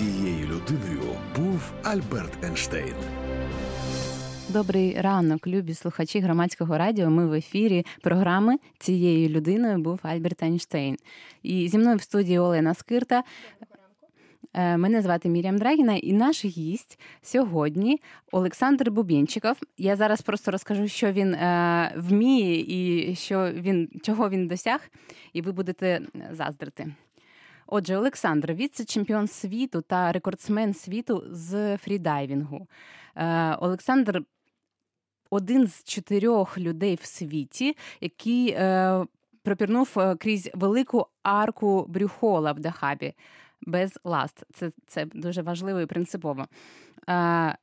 [0.00, 2.94] Цією людиною був Альберт Ейнштейн.
[4.48, 7.10] Добрий ранок, любі слухачі громадського радіо.
[7.10, 10.96] Ми в ефірі програми цією людиною був Альберт Ейнштейн.
[11.42, 13.22] І зі мною в студії Олена Скирта.
[14.54, 18.00] Е, мене звати Мірям Драгіна, і наш гість сьогодні
[18.32, 19.56] Олександр Бубінчиков.
[19.78, 24.90] Я зараз просто розкажу, що він е, вміє і що він чого він досяг,
[25.32, 26.00] і ви будете
[26.32, 26.86] заздрити.
[27.70, 32.68] Отже, Олександр, віце-чемпіон світу та рекордсмен світу з фрідайвінгу.
[33.16, 34.22] Е, Олександр
[35.30, 38.58] один з чотирьох людей в світі, який
[39.42, 43.14] пропірнув крізь велику арку Брюхола в Дахабі
[43.60, 44.44] без ласт.
[44.52, 46.46] Це це дуже важливо і принципово.
[47.08, 47.56] Е,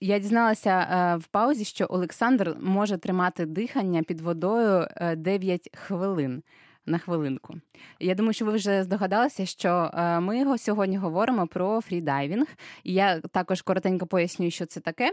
[0.00, 6.42] я дізналася е, в паузі, що Олександр може тримати дихання під водою 9 е, хвилин.
[6.86, 7.54] На хвилинку.
[8.00, 9.90] Я думаю, що ви вже здогадалися, що
[10.20, 12.46] ми його сьогодні говоримо про фрідайвінг.
[12.84, 15.12] І я також коротенько пояснюю, що це таке,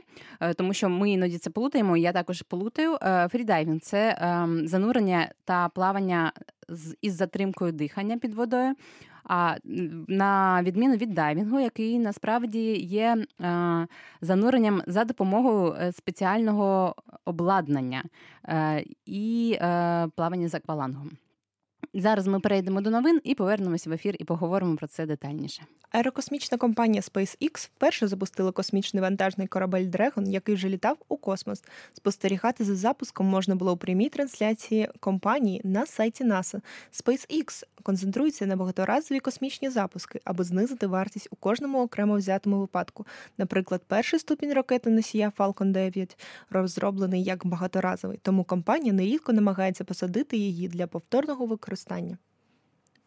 [0.55, 1.97] тому що ми іноді це плутаємо.
[1.97, 2.97] Я також плутаю.
[3.31, 6.31] Фрідайвінг це ем, занурення та плавання
[7.01, 8.75] із затримкою дихання під водою.
[9.23, 9.55] А
[10.07, 13.87] на відміну від дайвінгу, який насправді є е,
[14.21, 18.03] зануренням за допомогою е, спеціального обладнання
[18.45, 19.57] е, і
[20.15, 21.11] плавання з аквалангом.
[21.93, 25.63] Зараз ми перейдемо до новин і повернемося в ефір і поговоримо про це детальніше.
[25.91, 31.63] Аерокосмічна компанія SpaceX вперше запустила космічний вантажний корабель Dragon, який вже літав у космос.
[31.93, 36.61] Спостерігати за запуском можна було у прямій трансляції компанії на сайті NASA.
[36.91, 43.05] SpaceX концентрується на багаторазові космічні запуски, аби знизити вартість у кожному окремо взятому випадку.
[43.37, 46.17] Наприклад, перший ступінь ракети носія Falcon 9
[46.49, 51.80] розроблений як багаторазовий, тому компанія нерідко намагається посадити її для повторного використання.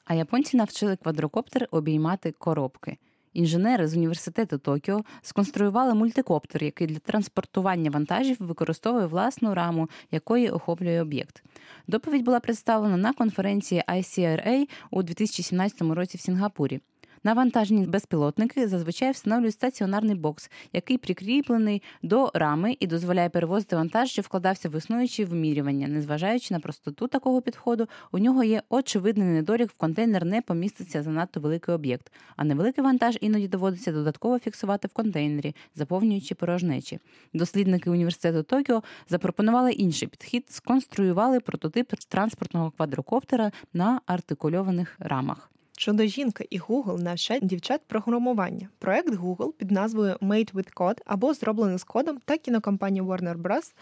[0.05, 2.99] А японці навчили квадрокоптер обіймати коробки.
[3.33, 11.03] Інженери з університету Токіо сконструювали мультикоптер, який для транспортування вантажів використовує власну раму, якої охоплює
[11.03, 11.45] об'єкт.
[11.87, 16.81] Доповідь була представлена на конференції ICRA у 2017 році в Сінгапурі.
[17.27, 24.23] Навантажні безпілотники зазвичай встановлюють стаціонарний бокс, який прикріплений до рами і дозволяє перевозити вантаж, що
[24.23, 25.89] вкладався в існуючі вимірювання.
[25.89, 31.41] Незважаючи на простоту такого підходу, у нього є очевидний недолік, в контейнер не поміститься занадто
[31.41, 36.99] великий об'єкт, а невеликий вантаж іноді доводиться додатково фіксувати в контейнері, заповнюючи порожнечі.
[37.35, 45.51] Дослідники університету Токіо запропонували інший підхід, сконструювали прототип транспортного квадрокоптера на артикульованих рамах.
[45.77, 48.69] Чудо жінка і Google навчають дівчат програмування.
[48.79, 53.73] Проект Google під назвою Made with Code або зроблений з кодом та кінокомпанія Warner Bros.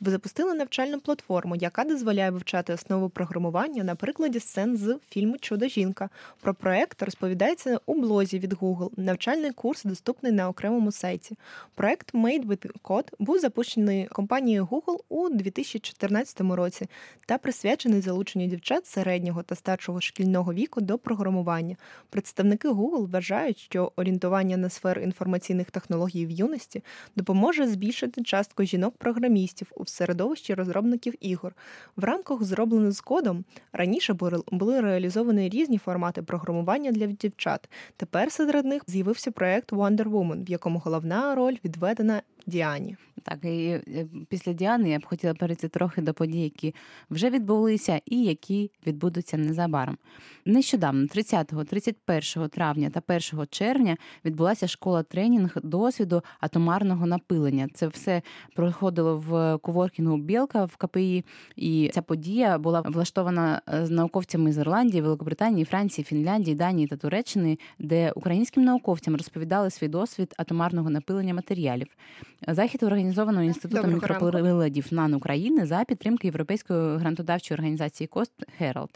[0.00, 6.08] запустили навчальну платформу, яка дозволяє вивчати основу програмування на прикладі сцен з фільму Чудо жінка.
[6.40, 8.90] Про проект розповідається у блозі від Google.
[8.96, 11.36] Навчальний курс доступний на окремому сайті.
[11.74, 16.86] Проект Made with Code був запущений компанією Google у 2014 році
[17.26, 21.76] та присвячений залученню дівчат середнього та старшого шкільного віку до програмування програмування.
[22.10, 26.82] Представники Google вважають, що орієнтування на сферу інформаційних технологій в юності
[27.16, 31.54] допоможе збільшити частку жінок-програмістів у середовищі розробників ігор.
[31.96, 34.14] В рамках зроблених з кодом раніше
[34.52, 37.68] були реалізовані різні формати програмування для дівчат.
[37.96, 42.96] Тепер серед них з'явився проект Wonder Woman, в якому головна роль відведена Діані.
[43.22, 46.74] Так, і е, після Діани я б хотіла перейти трохи до подій, які
[47.10, 49.98] вже відбулися і які відбудуться незабаром.
[50.44, 57.68] Нещодавно, 30, 31 травня та 1 червня, відбулася школа тренінг досвіду атомарного напилення.
[57.74, 58.22] Це все
[58.56, 61.24] проходило в коворкінгу Білка в КПІ,
[61.56, 66.96] і ця подія була влаштована е, з науковцями з Ірландії, Великобританії, Франції, Фінляндії, Данії та
[66.96, 71.86] Туреччини, де українським науковцям розповідали свій досвід атомарного напилення матеріалів.
[72.48, 78.90] Захід організовано інститутом мікроприладів НАН України за підтримки європейської грантодавчої організації Кост Хералд.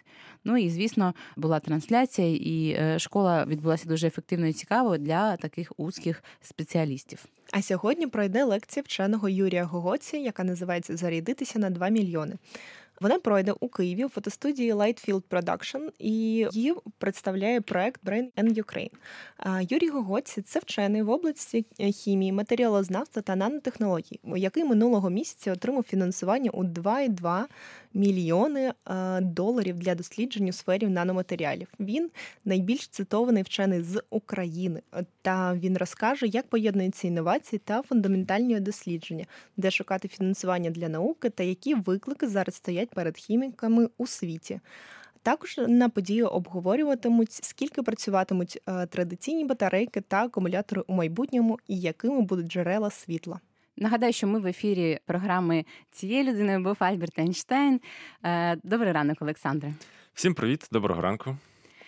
[0.45, 5.73] Ну і звісно, була трансляція, і е, школа відбулася дуже ефективно і цікаво для таких
[5.77, 7.25] узких спеціалістів.
[7.53, 12.37] А сьогодні пройде лекція вченого Юрія Гогоці, яка називається Зарядитися на 2 мільйони.
[13.01, 16.13] Вона пройде у Києві у фотостудії Lightfield Production і
[16.53, 18.91] її представляє проект Brain and Ukraine.
[19.73, 26.51] Юрій Гогоці це вчений в області хімії, матеріалознавства та нанотехнологій, який минулого місяця отримав фінансування
[26.51, 27.45] у 2,2
[27.95, 28.73] мільйони
[29.21, 31.69] доларів для досліджень у сфері наноматеріалів.
[31.81, 32.11] Він
[32.45, 34.83] найбільш цитований вчений з України,
[35.23, 39.27] та він розкаже, як поєднуються інновації та фундаментальні дослідження,
[39.57, 44.61] де шукати фінансування для науки та які виклики зараз стоять перед хіміками у світі.
[45.23, 52.21] Також на подію обговорюватимуть, скільки працюватимуть е, традиційні батарейки та акумулятори у майбутньому і якими
[52.21, 53.41] будуть джерела світла.
[53.77, 57.81] Нагадаю, що ми в ефірі програми цієї людини був Альберт Ейнштейн.
[58.25, 59.75] Е, добрий ранок, Олександре.
[60.15, 61.37] Всім привіт, доброго ранку.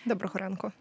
[0.05, 0.71] Доброго ранку.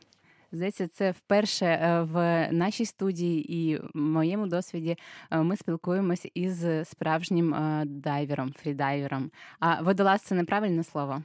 [0.52, 4.96] Здається, це вперше е, в нашій студії і в моєму досвіді
[5.30, 7.56] е, ми спілкуємось із справжнім
[7.86, 9.30] дайвером, фрідайвером.
[9.60, 11.22] А водолаз це неправильне слово.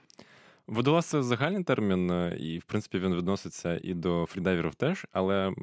[0.68, 5.54] Водолаз це загальний термін, і в принципі він відноситься і до фрідайверів теж, але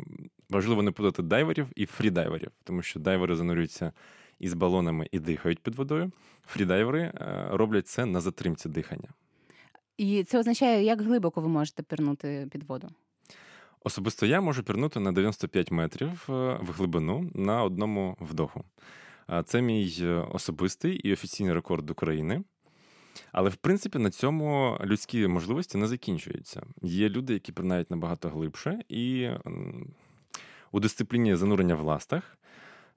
[0.50, 3.92] важливо не подати дайверів і фрідайверів, тому що дайвери занурюються
[4.38, 6.12] із балонами і дихають під водою.
[6.46, 9.08] Фрідайвери е, роблять це на затримці дихання.
[9.96, 12.88] І це означає, як глибоко ви можете пірнути під воду?
[13.84, 16.32] Особисто я можу пірнути на 95 метрів е,
[16.62, 18.64] в глибину на одному вдоху.
[19.44, 22.42] Це мій е, особистий і офіційний рекорд України.
[23.32, 26.62] Але в принципі на цьому людські можливості не закінчуються.
[26.82, 29.28] Є люди, які пірнають набагато глибше, і
[30.72, 32.38] у дисципліні занурення в ластах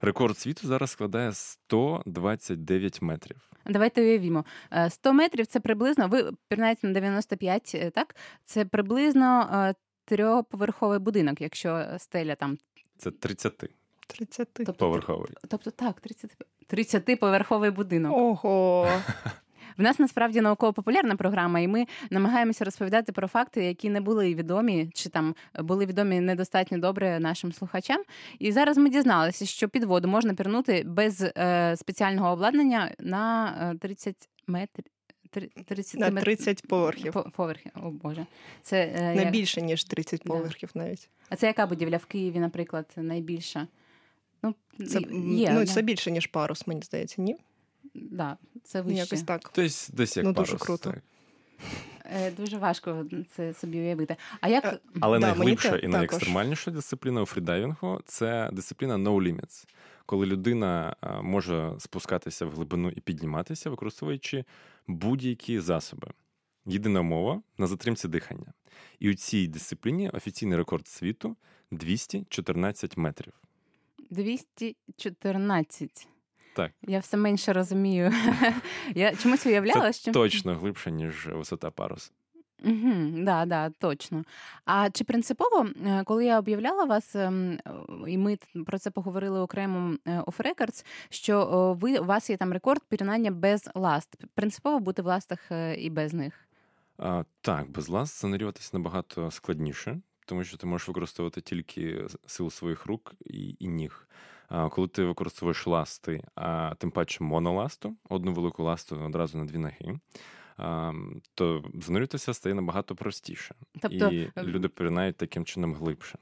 [0.00, 3.50] рекорд світу зараз складає 129 метрів.
[3.66, 4.44] Давайте уявімо.
[4.88, 6.08] 100 е, метрів це приблизно.
[6.08, 8.16] Ви пірнаєте на 95, е, так?
[8.44, 12.58] Це приблизно е, трьохповерховий будинок, якщо стеля там.
[12.98, 13.64] Це 30.
[14.06, 14.48] 30.
[14.52, 15.28] Тобто, поверховий.
[15.48, 16.30] Тобто так, 30
[16.66, 18.12] 30 поверховий будинок.
[18.16, 18.88] Ого.
[19.78, 24.90] В нас насправді науково-популярна програма, і ми намагаємося розповідати про факти, які не були відомі,
[24.94, 28.02] чи там були відомі недостатньо добре нашим слухачам.
[28.38, 34.14] І зараз ми дізналися, що під воду можна пірнути без е, спеціального обладнання на 30
[34.14, 34.93] е, метрів.
[35.64, 37.14] 30 на 30 поверхів.
[37.36, 38.26] Поверхів, о Боже.
[38.62, 40.80] Це е, не більше, ніж 30 поверхів да.
[40.80, 41.08] навіть.
[41.28, 43.66] А це яка будівля в Києві, наприклад, найбільша?
[44.42, 44.54] Ну,
[44.86, 45.00] це,
[45.30, 47.36] є, ну, це більше, ніж парус, мені здається, ні?
[47.94, 48.98] Да, це вище.
[48.98, 49.52] Якось так.
[49.56, 50.90] Десь, десь як ну, парус, дуже круто.
[50.90, 51.02] Так.
[52.04, 53.06] Е, дуже важко
[53.36, 54.16] це собі уявити.
[54.40, 59.66] А як е, але да, найглибша і найекстремальніша дисципліна у фрідайвінгу це дисципліна no limits,
[60.06, 64.44] коли людина може спускатися в глибину і підніматися, використовуючи
[64.86, 66.08] будь-які засоби.
[66.66, 68.52] Єдина мова на затримці дихання.
[68.98, 71.36] І у цій дисципліні офіційний рекорд світу
[71.70, 73.32] 214 метрів.
[74.10, 76.08] 214.
[76.54, 76.72] Так.
[76.82, 78.12] Я все менше розумію.
[78.94, 82.12] Я чомусь уявляла, Це що точно глибше, ніж висота парус.
[82.64, 84.24] Угу, да, да, точно.
[84.64, 87.58] А чи принципово, е, коли я об'являла вас, ем,
[88.06, 92.52] і ми про це поговорили окремо е, off records, що ви у вас є там
[92.52, 94.16] рекорд пірнання без ласт?
[94.34, 96.34] Принципово бути в ластах е, і без них?
[96.98, 102.86] А, Так, без ласт занурюватися набагато складніше, тому що ти можеш використовувати тільки силу своїх
[102.86, 104.08] рук і, і ніг
[104.70, 109.98] коли ти використовуєш ласти, а тим паче моноласту, одну велику ласту одразу на дві ноги.
[111.34, 116.18] То зануритися стає набагато простіше, тобто, і люди пірнають таким чином глибше.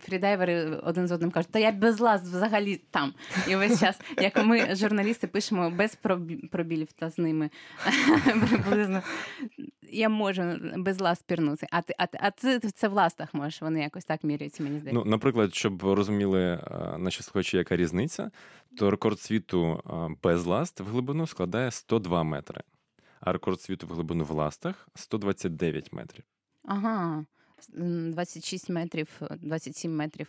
[0.00, 3.14] Фрідайвери один з одним кажуть, та я без лаз взагалі там.
[3.48, 5.98] І весь час, як ми, журналісти, пишемо без
[6.50, 7.50] пробілів та з ними
[8.48, 9.02] приблизно.
[9.92, 10.42] Я можу
[10.76, 11.66] без лаз пірнути.
[11.70, 15.04] А ти, а, а ти це в ластах можеш, вони якось так міряються, мені здається.
[15.04, 16.60] Ну, Наприклад, щоб розуміли
[16.98, 18.30] наші слухачі, яка різниця,
[18.78, 19.82] то рекорд світу
[20.22, 22.60] без ласт в глибину складає 102 метри,
[23.22, 26.24] а рекорд світу в глибину в ластах 129 метрів.
[26.64, 27.24] Ага.
[27.68, 29.08] 26 метрів,
[29.40, 30.28] 27 метрів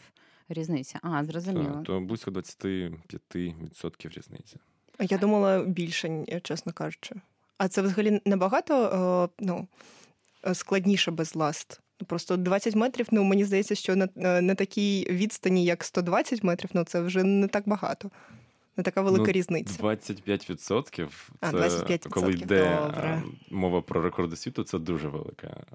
[0.49, 0.99] різниця.
[1.03, 1.73] А, зрозуміло.
[1.73, 4.57] Так, То близько 25% різниця.
[4.97, 7.15] А я думала більше, чесно кажучи.
[7.57, 9.67] А це взагалі набагато ну,
[10.53, 11.79] складніше без ласт.
[12.07, 14.07] Просто 20 метрів, ну мені здається, що на,
[14.41, 18.11] на такій відстані, як 120 метрів, ну це вже не так багато.
[18.77, 19.83] Не така велика ну, різниця.
[19.83, 21.09] 25%
[21.41, 23.23] це 25%, коли йде добре.
[23.51, 25.65] мова про рекорди світу, це дуже велика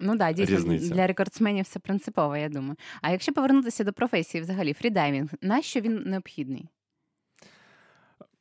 [0.00, 0.94] Ну да, дійсно Різниця.
[0.94, 2.76] для рекордсменів це принципово, я думаю.
[3.02, 6.68] А якщо повернутися до професії, взагалі, фрідайвінг, нащо він необхідний?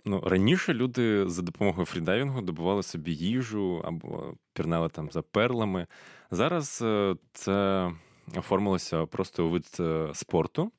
[0.06, 5.88] Ну, раніше люди за допомогою фрідайвінгу добували собі їжу або пірнали там за перлами.
[6.32, 7.92] Зараз е, це
[8.36, 10.72] оформилося просто у вид е, спорту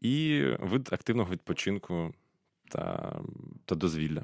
[0.00, 2.14] і вид активного відпочинку
[2.68, 3.16] та,
[3.64, 4.22] та дозвілля.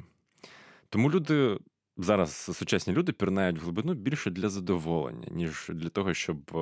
[0.88, 1.58] Тому люди
[1.96, 6.56] зараз сучасні люди пірнають в глибину більше для задоволення, ніж для того, щоб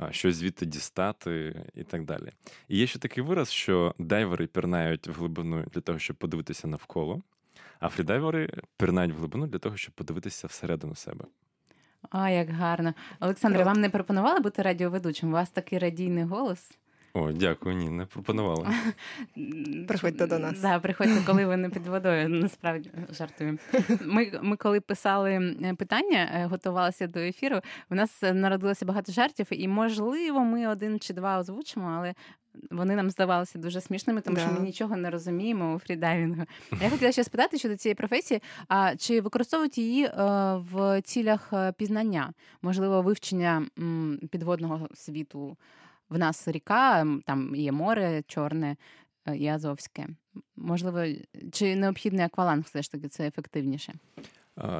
[0.00, 2.32] е, щось звідти дістати і так далі.
[2.68, 7.22] І є ще такий вираз, що дайвери пірнають в глибину для того, щоб подивитися навколо,
[7.80, 11.24] а фрідайвери пірнають в глибину для того, щоб подивитися всередину себе.
[12.10, 12.94] А, як гарно.
[13.20, 15.28] Олександре, вам не пропонували бути радіоведучим?
[15.28, 16.78] У вас такий радійний голос?
[17.16, 18.72] О, дякую, ні, не пропонувала.
[19.88, 20.60] Приходьте до нас.
[20.60, 22.28] Да, приходьте, коли ви не під водою.
[22.28, 23.58] Насправді жартую.
[24.04, 27.60] Ми, ми коли писали питання, е, готувалися до ефіру.
[27.90, 32.14] У нас народилося багато жартів, і можливо, ми один чи два озвучимо, але.
[32.70, 34.42] Вони нам здавалися дуже смішними, тому Да.
[34.42, 36.44] що ми нічого не розуміємо у фрідайвінгу.
[36.82, 40.12] Я хотіла ще спитати щодо цієї професії: а чи використовують її е,
[40.72, 42.32] в цілях е, пізнання,
[42.62, 45.56] можливо, вивчення м, підводного світу?
[46.10, 48.76] В нас ріка, там є море чорне
[49.26, 50.08] е, і Азовське.
[50.56, 51.04] Можливо,
[51.52, 53.94] чи необхідний акваланг все ж таки це ефективніше?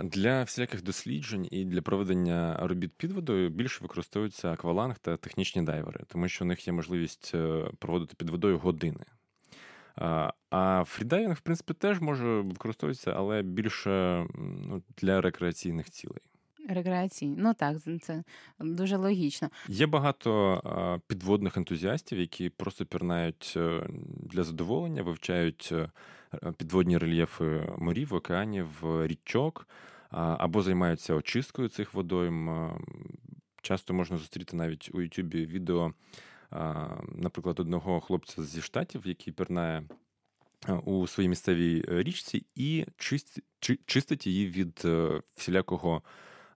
[0.04, 6.00] Для всіляких досліджень і для проведення робіт під водою більше використовуються акваланг та технічні дайвери,
[6.08, 9.04] тому що у них є можливість е, проводити під водою години.
[10.50, 16.20] А фрідайвінг, в принципі, теж може використовуватися, але більше ну, для рекреаційних цілей.
[16.68, 17.36] Рекреаційні.
[17.38, 18.22] Ну так, це
[18.60, 19.50] дуже логічно.
[19.68, 25.88] Є багато підводних ентузіастів, які просто пірнають е, для задоволення, вивчають е,
[26.56, 29.68] підводні рельєфи морів, океанів, річок,
[30.10, 32.70] або займаються очисткою цих водойм.
[33.62, 35.92] Часто можна зустріти навіть у Ютубі відео,
[37.14, 39.82] наприклад, одного хлопця зі штатів, який пірнає
[40.84, 42.86] у своїй місцевій е, річці і
[43.86, 46.02] чистить її від е, всілякого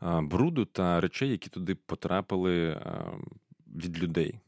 [0.03, 2.83] бруду та речей, які туди потрапили
[3.77, 4.39] від людей.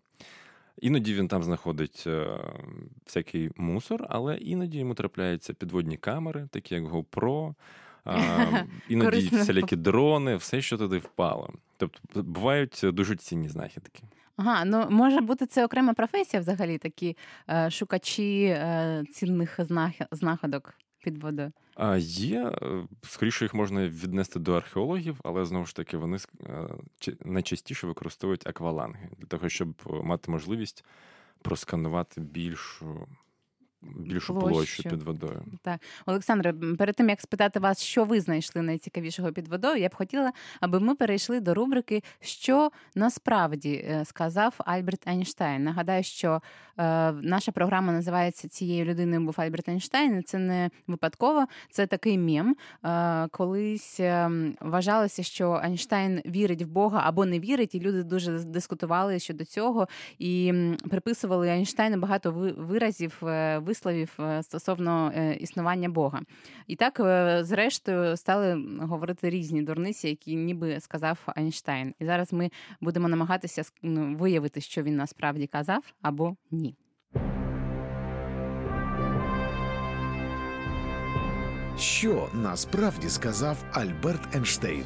[0.80, 2.26] Іноді він там знаходить е,
[3.06, 7.54] всякий мусор, але іноді йому трапляються підводні камери, такі як GoPro,
[8.88, 9.38] іноді Корисно.
[9.42, 11.50] всілякі дрони, все, що туди впало.
[11.76, 14.02] Тобто бувають дуже цінні знахідки.
[14.36, 17.16] Ага, ну може бути це окрема професія взагалі, такі
[17.50, 21.52] е, шукачі е, цінних знах- знаходок під водою.
[21.74, 26.68] А є, е, скоріше їх можна віднести до археологів, але знову ж таки вони е,
[27.24, 29.68] найчастіше використовують акваланги для того, щоб
[30.04, 30.84] мати можливість
[31.42, 33.06] просканувати більшу,
[33.82, 34.54] більшу площу.
[34.54, 34.82] Площу.
[34.82, 35.42] під водою.
[35.62, 39.94] Так, Олександре, перед тим як спитати вас, що ви знайшли найцікавішого під водою, я б
[39.94, 45.64] хотіла, аби ми перейшли до рубрики Що насправді е, сказав Альберт Ейнштейн.
[45.64, 46.42] Нагадаю, що
[46.78, 50.18] е, наша програма називається Цією людиною був Альберт Ейнштейн.
[50.18, 52.56] і Це не випадково, це такий мєм.
[52.84, 58.38] Е, колись е, вважалося, що Ейнштейн вірить в Бога або не вірить, і люди дуже
[58.38, 60.52] дискутували щодо цього і
[60.90, 66.20] приписували Ейнштейну багато виразів, е, висловів е, стосовно е, існування Бога.
[66.66, 71.94] І так, е, зрештою, стали говорити різні дурниці, які ніби сказав Ейнштейн.
[71.98, 72.50] І зараз ми
[72.80, 76.74] будемо намагатися ну, виявити, що він насправді казав або ні.
[81.78, 84.84] Що насправді сказав Альберт Ейнштейн?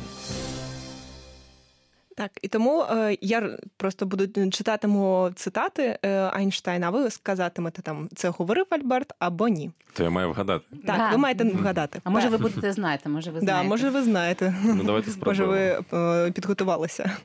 [2.19, 8.09] Так, і тому е, я просто буду читатиму цитати е, Айнштейна, а ви сказатимете там,
[8.15, 9.71] це говорив Альберт або ні.
[9.93, 10.65] То я маю вгадати.
[10.87, 11.11] Так, Да.
[11.11, 12.01] ви маєте вгадати.
[12.05, 13.69] А може, ви будете знаєте, може, ви да, знаєте.
[13.69, 14.55] може, ви знаєте.
[14.65, 17.17] Ну, давайте Може, ви е, підготувалися.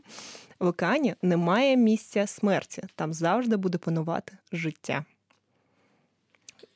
[0.60, 5.06] В океані немає місця смерті, там завжди буде панувати життя.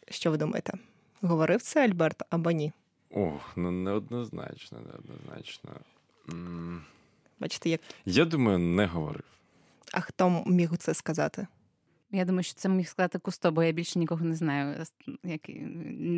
[0.09, 0.73] Що ви думаєте?
[1.21, 2.71] Говорив це Альберт або ні?
[3.11, 5.71] Ох, ну неоднозначно, неоднозначно.
[7.39, 9.23] Бачите, як Я думаю, не говорив.
[9.93, 11.47] а хто міг це сказати?
[12.11, 14.85] Я думаю, що це міг сказати Кусто, бо я більше нікого не знаю.
[15.23, 15.41] Як...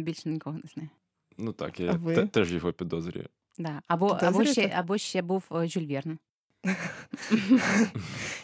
[0.04, 0.90] Більше нікого не знаю.
[1.38, 3.28] Ну так, я те- теж його підозрюю.
[3.58, 3.82] Да.
[3.88, 6.18] Або, або, ще, або ще був е, Жюль Верн.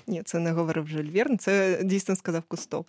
[0.07, 2.85] Ні, це не говорив Жюль Верн, це дійсно сказав Кусто.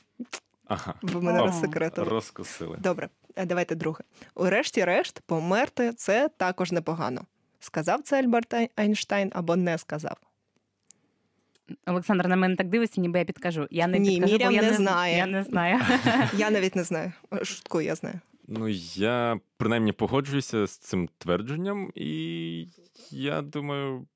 [0.66, 0.94] Ага.
[1.02, 1.46] Ви мене О.
[1.46, 2.08] розсекретили.
[2.08, 2.78] Розкусили.
[2.80, 4.04] Добре, е, давайте друге.
[4.34, 7.24] Урешті-решт, померти це також непогано.
[7.64, 10.16] Сказав це Альберт Ай- Айнштейн або не сказав?
[11.86, 13.66] Олександр на мене так дивиться, ніби я підкажу.
[13.70, 15.16] Я не Ні, підкажу, Мірям бо я не не знає.
[15.16, 15.80] Я не знаю.
[16.36, 17.12] Я навіть не знаю.
[17.42, 18.20] Шуткую, я знаю.
[18.48, 22.66] Ну, я принаймні погоджуюся з цим твердженням, і
[23.10, 24.06] я думаю,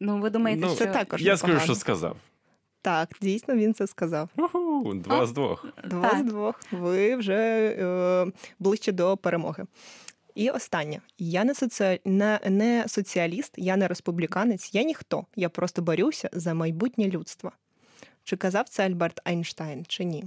[0.00, 2.16] Ну, ви думаєте, Ну, що Це також я скажу, що сказав.
[2.82, 4.30] Так, дійсно він це сказав.
[4.36, 5.26] Уху, два А.
[5.26, 5.66] з двох.
[5.84, 6.18] Два Так.
[6.18, 6.60] з двох.
[6.72, 7.36] Ви вже
[7.78, 8.26] е,
[8.58, 9.64] ближче до перемоги.
[10.40, 11.00] І останнє.
[11.18, 12.00] Я не, соці...
[12.04, 15.26] не, не соціаліст, я не республіканець, я ніхто.
[15.36, 17.52] Я просто борюся за майбутнє людства.
[18.24, 20.24] Чи казав це Альберт Айнштейн, чи ні?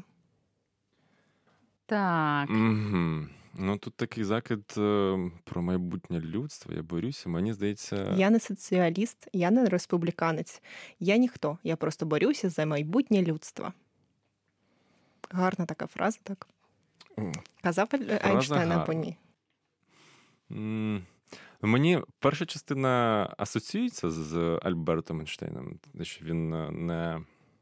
[1.86, 2.50] так.
[2.50, 3.28] Угу.
[3.54, 6.74] Ну тут такий закид е, про майбутнє людство.
[6.74, 7.30] Я борюся.
[7.30, 10.62] Мені здається, Я не соціаліст, я не республіканець.
[11.00, 11.58] Я ніхто.
[11.64, 13.74] Я просто борюся за майбутнє людства.
[15.32, 16.48] Гарна така фраза, так?
[17.62, 17.90] Казав
[18.22, 19.18] Айнштейн або ні?
[21.62, 27.22] Мені перша частина асоціюється з Альбертом Ейнштейном, що він е, не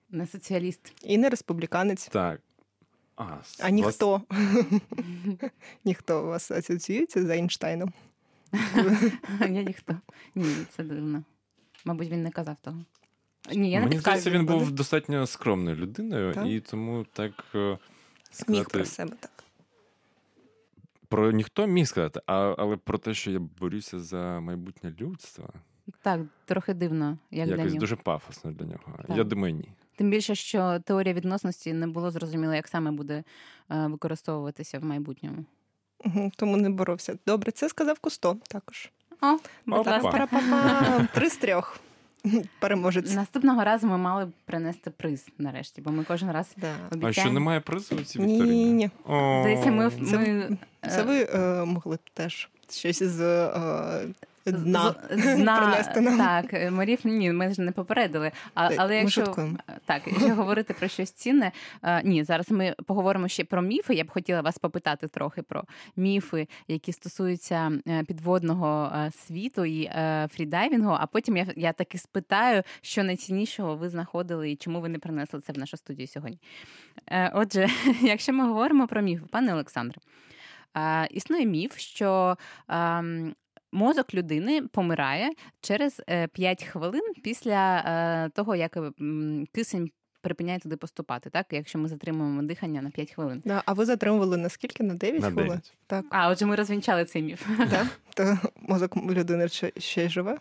[0.09, 0.93] Не соціаліст.
[1.03, 2.07] І не республіканець.
[2.07, 2.41] Так.
[3.15, 4.21] А, А ніхто.
[5.85, 7.93] ніхто у вас асоціюється з Ейнштейном.
[9.39, 9.95] Я ніхто.
[10.35, 11.23] Ні, це дивно.
[11.85, 12.85] Мабуть, він не казав того.
[13.53, 16.47] Ні, я не Мені здається, він був достатньо скромною людиною, Так.
[16.47, 17.77] і тому так е,
[18.47, 19.43] Міг про себе так.
[21.11, 25.49] Про ніхто міг сказати, а, але про те, що я борюся за майбутнє людства,
[26.01, 27.77] Так, трохи дивно, як для нього.
[27.77, 28.99] дуже пафосно для нього.
[29.07, 29.17] Так.
[29.17, 29.69] Я думаю, ні.
[29.95, 33.23] Тим більше, що теорія відносності не було зрозуміло, як саме буде
[33.71, 35.45] е, використовуватися в майбутньому.
[36.05, 37.17] Угу, тому не боровся.
[37.27, 38.91] Добре, це сказав Кусто також.
[39.21, 39.37] О.
[41.13, 41.79] Три з трьох.
[42.59, 43.13] Переможець.
[43.15, 46.67] Наступного разу ми мали б принести приз нарешті, бо ми кожен раз Да.
[46.91, 47.07] обіцяємо.
[47.07, 48.65] А що немає призу у цій вікторині?
[48.65, 48.89] ні, ні.
[49.41, 50.57] Здається, ми, Це- ми
[50.89, 54.95] Це е, ви е, могли б теж щось з е, дна.
[55.11, 56.17] з дна, принести нам.
[56.17, 58.31] Так, е, морів ні, ми ж не попередили.
[58.53, 59.57] А, Так, але якщо шуткуємо.
[59.85, 61.51] так, якщо говорити про щось цінне,
[61.83, 63.93] е, ні, зараз ми поговоримо ще про міфи.
[63.93, 65.63] Я б хотіла вас попитати трохи про
[65.95, 70.97] міфи, які стосуються е, підводного е, світу і е, фрідайвінгу.
[70.99, 75.39] А потім я, я таки спитаю, що найціннішого ви знаходили і чому ви не принесли
[75.41, 76.37] це в нашу студію сьогодні.
[77.07, 77.67] Е, Отже,
[78.01, 80.30] якщо ми говоримо про міфи, пане Олександре, е,
[81.11, 82.37] існує міф, що
[82.69, 83.35] ем,
[83.71, 85.29] мозок людини помирає
[85.61, 86.01] через
[86.33, 88.77] 5 хвилин після е, того, як
[89.53, 91.45] кисень припиняє туди поступати, так?
[91.51, 93.41] Якщо ми затримуємо дихання на 5 хвилин.
[93.45, 94.83] Да, а ви затримували на скільки?
[94.83, 95.47] На 9 на хвилин?
[95.47, 95.73] 9.
[95.87, 97.47] Так, А, отже, ми розвінчали цей міф.
[97.69, 97.87] да?
[98.13, 100.37] То мозок людини ще, ще й живе.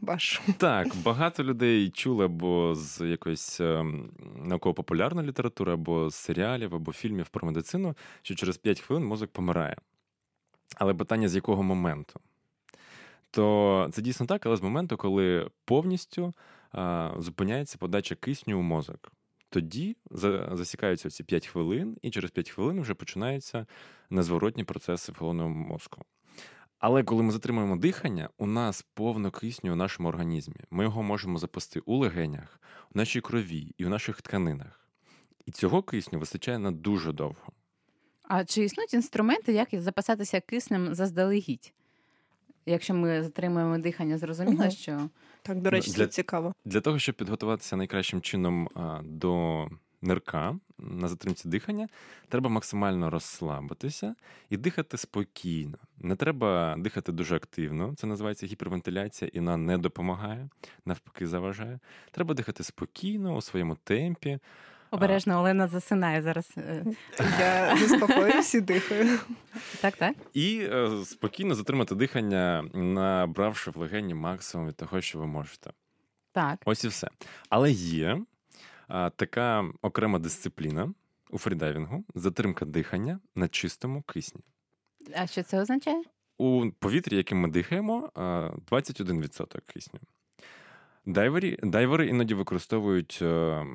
[0.00, 0.42] Ваш.
[0.58, 4.10] Так, багато людей чули або з якоїсь ем,
[4.44, 9.76] науково-популярної літератури, або з серіалів, або фільмів про медицину, що через 5 хвилин мозок помирає.
[10.76, 12.20] Але питання з якого моменту?
[13.30, 16.34] То це дійсно так, але з моменту, коли повністю
[16.72, 19.12] а, зупиняється подача кисню у мозок.
[19.54, 19.96] Тоді
[20.52, 23.66] засікаються ці 5 хвилин, і через 5 хвилин вже починаються
[24.10, 26.04] незворотні процеси в головному мозку.
[26.78, 30.56] Але коли ми затримуємо дихання, у нас повно кисню у нашому організмі.
[30.70, 32.60] Ми його можемо запасти у легенях,
[32.94, 34.88] у нашій крові і у наших тканинах.
[35.46, 37.52] І цього кисню вистачає на дуже довго.
[38.22, 41.72] А чи існують інструменти, як запасатися киснем заздалегідь?
[42.66, 44.70] Якщо ми затримуємо дихання, зрозуміло, Мгм.
[44.70, 45.08] що
[45.46, 46.54] Так, до речі, Для- це цікаво.
[46.64, 49.68] Для того, щоб підготуватися найкращим чином а, до
[50.02, 51.88] нирка на затримці дихання,
[52.28, 54.14] треба максимально розслабитися
[54.50, 55.78] і дихати спокійно.
[55.98, 57.94] Не треба дихати дуже активно.
[57.96, 60.48] Це називається гіпервентиляція, і вона не допомагає,
[60.84, 61.78] навпаки, заважає.
[62.10, 64.38] Треба дихати спокійно у своєму темпі.
[64.94, 66.50] Обережно Олена засинає зараз.
[66.56, 66.84] Е,
[67.40, 69.18] Я заспокоююсь і дихаю.
[69.80, 70.16] Так, так.
[70.34, 75.70] І е, спокійно затримати дихання, набравши в легені максимум від того, що ви можете.
[76.32, 76.58] Так.
[76.64, 77.08] Ось і все.
[77.48, 78.20] Але є
[79.16, 80.94] така окрема дисципліна
[81.30, 84.40] у фрідайвінгу затримка дихання на чистому кисні.
[85.16, 86.02] А що це означає?
[86.38, 90.00] У повітрі, яким ми дихаємо, 21% кисню.
[91.06, 93.66] Дайвери, дайвери іноді використовують е,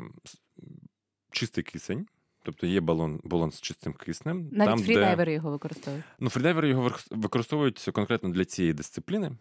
[1.31, 2.07] чистий кисень,
[2.43, 4.49] тобто є балон, балон з чистим киснем.
[4.51, 6.05] Навіть там, де, фрідайвери його використовують.
[6.19, 9.31] Ну, фрідайвери його використовують конкретно для цієї дисципліни.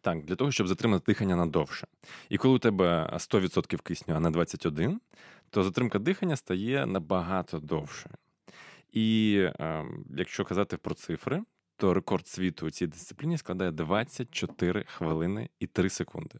[0.00, 1.86] Так, для того, щоб затримати дихання надовше.
[2.28, 5.00] І коли у тебе 100% кисню, а не 21,
[5.50, 8.10] то затримка дихання стає набагато довше.
[8.92, 9.84] І е,
[10.16, 11.42] якщо казати про цифри,
[11.76, 16.38] то рекорд світу у цій дисципліні складає 24 хвилини і 3 секунди.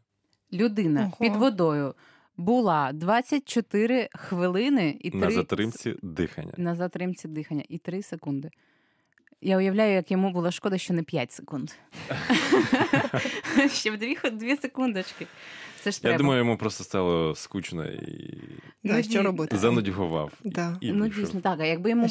[0.52, 1.16] Людина Ого.
[1.20, 1.94] під водою
[2.40, 6.52] була 24 хвилини і 3 На затримці дихання.
[6.56, 8.50] на затримці дихання і 3 секунди.
[9.42, 11.70] Я уявляю, як йому було шкода, що не 5 секунд.
[13.72, 15.26] Ще б дві, дві секундочки.
[15.80, 16.18] Це ж Я треба.
[16.18, 18.38] думаю, йому просто стало скучно і
[18.84, 19.56] Да, Ну, що робити?
[19.58, 20.32] занудьгував.
[20.44, 20.78] Да.
[20.80, 21.24] І ну, вийшов.
[21.24, 21.60] дійсно, так.
[21.60, 22.08] А якби йому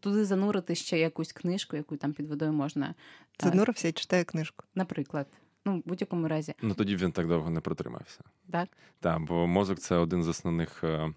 [0.00, 2.94] туди занурити ще якусь книжку, яку там під водою можна,
[3.40, 4.64] Занурився і читає книжку.
[4.74, 5.26] наприклад.
[5.66, 6.54] Ну, в будь-якому разі.
[6.62, 8.20] Ну тоді він так довго не протримався.
[8.52, 8.68] Так?
[9.00, 11.12] Так, бо мозок це один з основних е,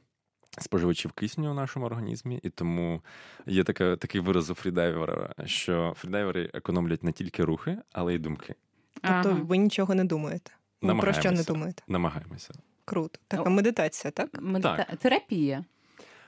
[0.59, 3.01] споживачів кисню у нашому організмі, і тому
[3.45, 8.55] є така, такий вираз у фрідайвера, що фрідайвери економлять не тільки рухи, але й думки.
[8.93, 9.39] Тобто Ага.
[9.43, 10.51] ви нічого не думаєте.
[10.81, 11.83] Ви про що не думаєте?
[11.87, 12.53] Намагаємося.
[12.85, 13.19] Круто.
[13.27, 14.41] Така Ну, медитація, так?
[14.41, 14.87] Медита...
[14.99, 15.65] Терапія.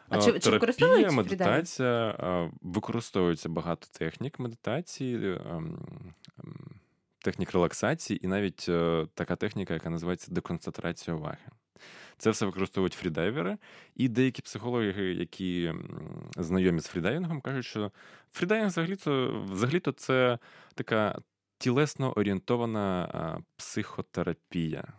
[0.09, 1.29] А Е, чи- чи Терапія, використовують фрідайвери?
[1.29, 5.77] медитація, е, використовується багато технік медитації, ем,
[6.43, 6.55] ем,
[7.25, 11.37] технік релаксації, і навіть е, така техніка, яка називається деконцентрація уваги.
[12.17, 13.57] Це все використовують фрідайвери,
[13.95, 15.73] і деякі психологи, які
[16.37, 17.91] знайомі з фрідайвінгом, кажуть, що
[18.31, 20.39] фрідайвінг взагалі-то, взагалі-то це
[20.75, 21.19] така
[21.57, 24.93] тілесно орієнтована психотерапія.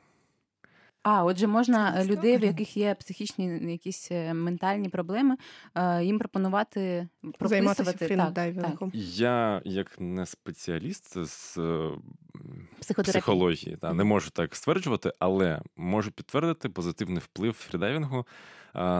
[1.08, 5.36] А, отже, можна людей, в яких є психічні якісь е, ментальні проблеми,
[5.74, 8.90] е, їм пропонувати прописувати так, фрідайвингом.
[8.94, 11.90] Я, як не спеціаліст з е,
[13.02, 18.26] психології, та, не можу так стверджувати, але можу підтвердити позитивний вплив фрідайвінгу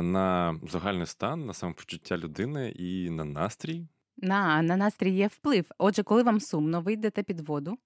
[0.03, 3.87] на загальний стан, на самопочуття людини і на настрій.
[4.17, 5.65] На, на настрій є вплив.
[5.79, 7.79] Отже, коли вам сумно, ви йдете під воду,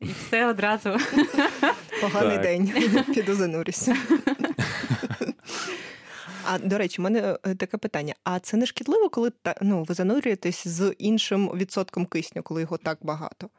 [0.00, 0.90] і все одразу.
[2.00, 2.72] Поганий день.
[3.14, 3.96] Піду занурюся.
[6.48, 9.32] А до речі, в мене е, таке питання: а це не шкідливо, коли
[9.62, 13.50] ну, ви занурюєтесь з іншим відсотком кисню, коли його так багато?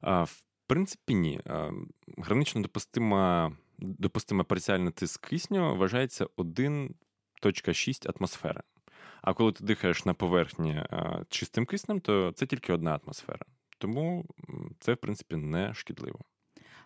[0.00, 1.40] А, в принципі, ні.
[1.46, 1.70] А,
[2.18, 8.60] Гранично допустима, допустима парціальний тиск кисню вважається 1,6 атмосфери.
[9.22, 13.46] А коли ти дихаєш на поверхні а, чистим киснем, то це тільки одна атмосфера.
[13.78, 14.24] Тому
[14.80, 16.18] це, в принципі, не шкідливо.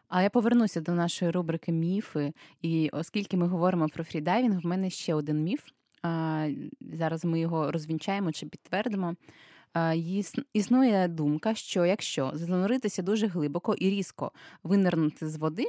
[0.08, 2.32] А я повернуся до нашої рубрики міфи.
[2.62, 5.60] І оскільки ми говоримо про фрідайвінг, в мене ще один міф.
[6.92, 9.14] Зараз ми його розвінчаємо чи підтвердимо.
[10.52, 15.68] Існує думка, що якщо зануритися дуже глибоко і різко винирнути з води,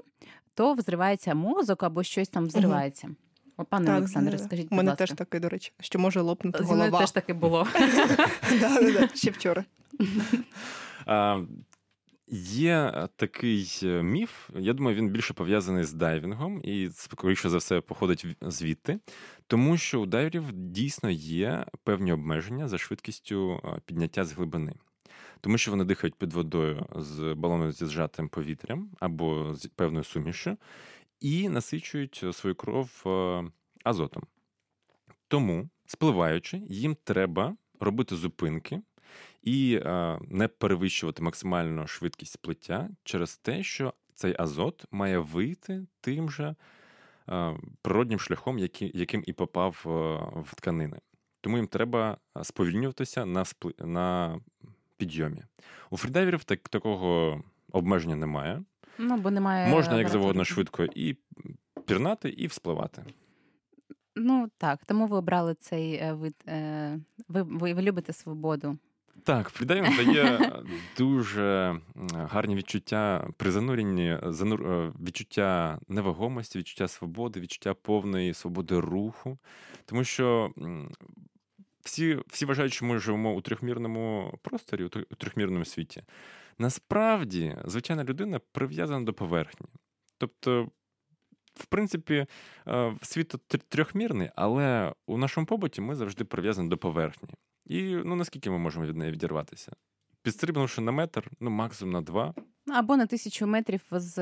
[0.53, 3.09] то взривається мозок або щось там взривається.
[3.57, 4.43] О, пане Олександре, да.
[4.43, 5.05] скажіть, У будь мене ласка.
[5.05, 6.99] теж таке, до речі, що може лопнути Зі мною голова.
[6.99, 7.67] теж таке було.
[9.13, 9.65] Ще вчора.
[12.31, 17.81] Є такий е, міф, я думаю, він більше пов'язаний з дайвінгом, і скоріше за все
[17.81, 18.99] походить звідти,
[19.47, 24.73] тому що у дайверів дійсно є певні обмеження за швидкістю е, підняття з глибини.
[25.41, 30.57] Тому що вони дихають під водою з балоном зі зжатим повітрям або з певною сумішю,
[31.19, 33.43] і насичують свою кров е,
[33.83, 34.23] азотом.
[35.27, 38.81] Тому, спливаючи, їм треба робити зупинки
[39.43, 46.29] і е, не перевищувати максимальну швидкість сплиття через те, що цей азот має вийти тим
[46.29, 46.55] же
[47.29, 49.89] е, природнім шляхом, яким і попав е,
[50.41, 50.99] в тканини.
[51.41, 53.73] Тому їм треба сповільнюватися на, спли...
[53.79, 54.39] на
[54.97, 55.43] підйомі.
[55.89, 57.41] У фрідайверів так, такого
[57.71, 58.63] обмеження немає.
[58.97, 61.17] Ну, бо немає Можна як завгодно швидко і
[61.85, 63.03] пірнати, і вспливати.
[64.15, 66.35] Ну так, тому ви обрали цей вид.
[67.27, 68.77] Ви, ви, ви любите свободу.
[69.23, 70.51] Так, фрідайвінг дає
[70.97, 71.79] дуже
[72.13, 74.71] гарні відчуття при зануренні, занур...
[74.71, 79.37] е, відчуття невагомості, відчуття свободи, відчуття повної свободи руху.
[79.85, 80.51] Тому що
[81.83, 86.03] всі, всі вважають, що ми живемо у трьохмірному просторі, у трьохмірному світі.
[86.57, 89.67] Насправді, звичайна людина прив'язана до поверхні.
[90.17, 90.69] Тобто,
[91.53, 92.25] в принципі,
[92.67, 93.35] е, світ
[93.69, 97.29] трьохмірний, але у нашому побуті ми завжди прив'язані до поверхні.
[97.69, 99.71] І ну наскільки ми можемо від неї відірватися?
[100.21, 102.33] Підстрибнувши на метр, ну максимум на два,
[102.65, 104.17] Ну, Або на тисячу метрів з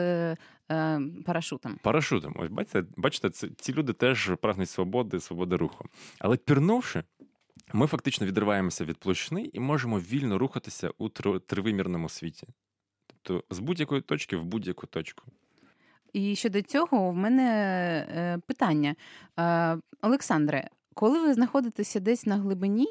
[0.71, 1.79] е, парашутом.
[1.83, 2.35] парашутом.
[2.39, 5.85] Ось бачите, бачите, це ці люди теж прагнуть свободи, свободи руху.
[6.19, 7.03] Але пірнувши,
[7.73, 12.47] ми фактично відриваємося від площини і можемо вільно рухатися у тривимірному світі.
[13.07, 15.23] Тобто з будь-якої точки в будь-яку точку.
[16.13, 17.43] І щодо цього, в мене
[18.09, 18.95] е, питання.
[19.39, 22.87] Е, Олександре, коли ви знаходитеся десь на глибині,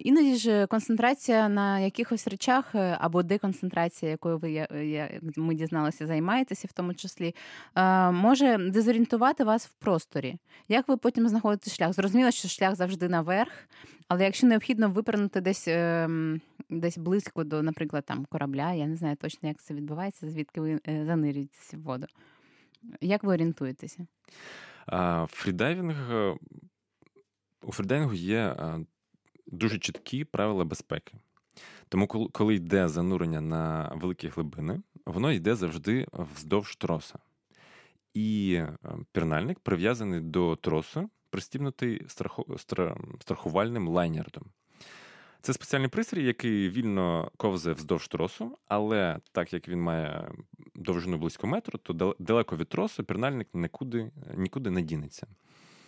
[0.00, 6.68] іноді ж концентрація на якихось речах е, або деконцентрація, якою ви я, ми дізналися, займаєтеся,
[6.70, 7.34] в тому числі,
[7.76, 10.36] е, може дезорієнтувати вас в просторі.
[10.68, 11.92] Як ви потім знаходите шлях?
[11.92, 13.52] Зрозуміло, що шлях завжди наверх,
[14.08, 16.08] але якщо необхідно випрыгнути десь, е,
[16.70, 20.80] десь близько до, наприклад, там корабля, я не знаю точно, як це відбувається, звідки ви
[20.88, 22.06] е, занирюєтеся в воду.
[23.00, 24.06] Як ви орієнтуєтеся?
[25.28, 26.36] Фрідайвінг е,
[27.62, 28.84] у фрідайвінгу є е,
[29.46, 31.14] дуже чіткі правила безпеки.
[31.88, 37.18] Тому, коли- йде занурення на великі глибини, воно йде завжди вздовж троса.
[38.14, 38.76] І е,
[39.12, 42.58] пірнальник прив'язаний до тросу, пристібнутий страху-
[43.20, 44.44] страхувальним лайнердом.
[45.40, 50.32] Це спеціальний пристрій, який вільно ковзає вздовж тросу, але так як він має
[50.74, 55.26] довжину близько метру, то далеко від тросу пірнальник нікуди, нікуди не дінеться.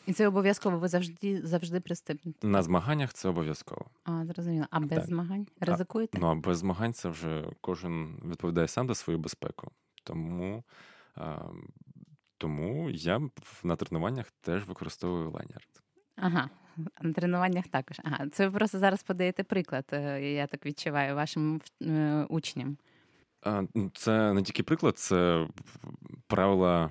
[0.06, 2.46] І це обов'язково ви завжди завжди пристебнуті.
[2.46, 3.86] На змаганнях це обов'язково.
[4.04, 4.66] А, зрозуміло.
[4.70, 5.06] А без Так.
[5.06, 5.46] змагань?
[5.60, 6.18] Ризикуєте?
[6.20, 9.70] Ну а без змагань це вже кожен відповідає сам за свою безпеку.
[10.04, 10.64] Тому,
[11.14, 11.38] а,
[12.38, 13.20] тому я
[13.64, 15.68] на тренуваннях теж використовую лайнер.
[16.16, 16.50] Ага.
[17.02, 18.00] На тренуваннях також.
[18.04, 18.28] Ага.
[18.28, 22.76] Це ви просто зараз подаєте приклад, е, я так відчуваю, вашим е, учням.
[23.74, 25.48] Ну, Це не тільки приклад, це
[26.26, 26.90] правила,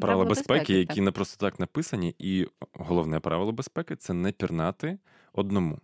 [0.00, 1.04] правила безпеки, які так.
[1.04, 2.14] не просто так написані.
[2.18, 4.98] І головне правило безпеки це не пірнати
[5.32, 5.78] одному.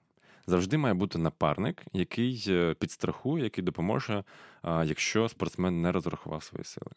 [0.46, 4.24] Завжди має бути напарник, який е, підстрахує, який допоможе,
[4.64, 6.90] якщо спортсмен не розрахував свої сили.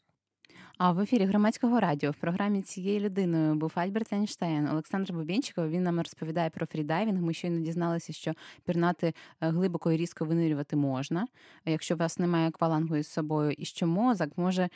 [0.78, 4.68] А в ефірі громадського радіо в програмі цією людиною був Альберт Ейнштейн.
[4.68, 5.70] Олександр Бубінчиков.
[5.70, 7.22] Він нам розповідає про фрідайвінг.
[7.22, 8.34] Ми щойно дізналися, що
[8.66, 9.14] пірнати е,
[9.50, 11.28] глибоко і різко винирювати можна,
[11.66, 14.70] якщо у вас немає аквалангу із собою, і що мозок може.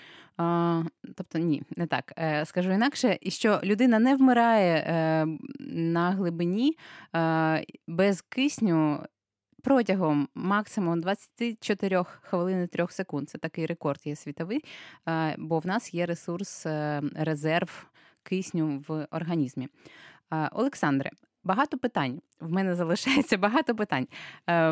[1.15, 2.13] Тобто ні, не так.
[2.17, 5.25] Е, скажу інакше, і що людина не вмирає е,
[5.73, 6.77] на глибині
[7.87, 8.99] без кисню
[9.63, 13.29] протягом максимум 24 хвилин і 3 секунд.
[13.29, 14.63] Це такий рекорд є світовий,
[15.07, 17.87] е, бо в нас є ресурс, е, резерв
[18.23, 19.67] кисню в організмі.
[20.33, 21.11] Е, Олександре,
[21.43, 22.21] багато питань.
[22.39, 24.07] В мене залишається багато питань.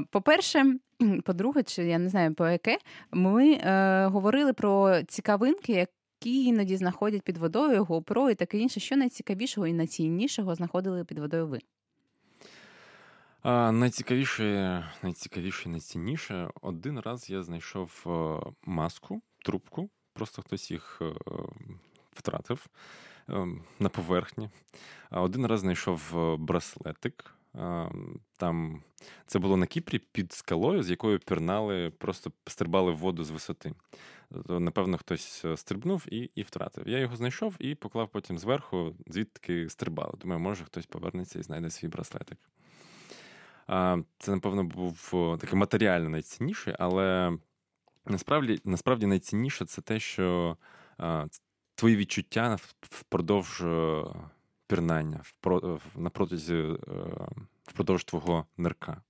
[0.10, 0.76] По-перше,
[1.26, 2.78] по-друге, чи я не знаю по яке,
[3.12, 3.58] ми
[4.08, 8.80] говорили про цікавинки, які іноді знаходять під водою GoPro і таке інше.
[8.80, 11.60] Що найцікавішого і найціннішого знаходили під водою ви?
[13.42, 16.50] А, Найцікавіше, найцікавіше, найцінніше.
[16.62, 21.14] Один раз я знайшов е, маску, трубку, просто хтось їх е,
[22.12, 22.68] втратив
[23.30, 23.48] е,
[23.80, 24.50] на поверхні.
[25.10, 27.36] А один раз знайшов браслетик.
[28.38, 28.84] Там
[29.26, 33.74] це було на Кіпрі під скалою, з якою пірнали, просто стрибали в воду з висоти.
[34.48, 36.88] Напевно, хтось стрибнув і і втратив.
[36.88, 40.14] Я його знайшов і поклав потім зверху, звідки стрибали.
[40.22, 42.38] Думаю, може хтось повернеться і знайде свій браслетик.
[44.20, 45.10] Це, напевно, був
[45.42, 47.38] такий матеріально найцінніший, але
[48.06, 50.58] насправді насправді найцінніше це те, що
[51.80, 54.04] твої відчуття впродовж е,
[54.68, 55.22] пірнання,
[55.96, 56.12] на
[56.50, 56.78] е,
[57.64, 59.02] впродовж твого нирка.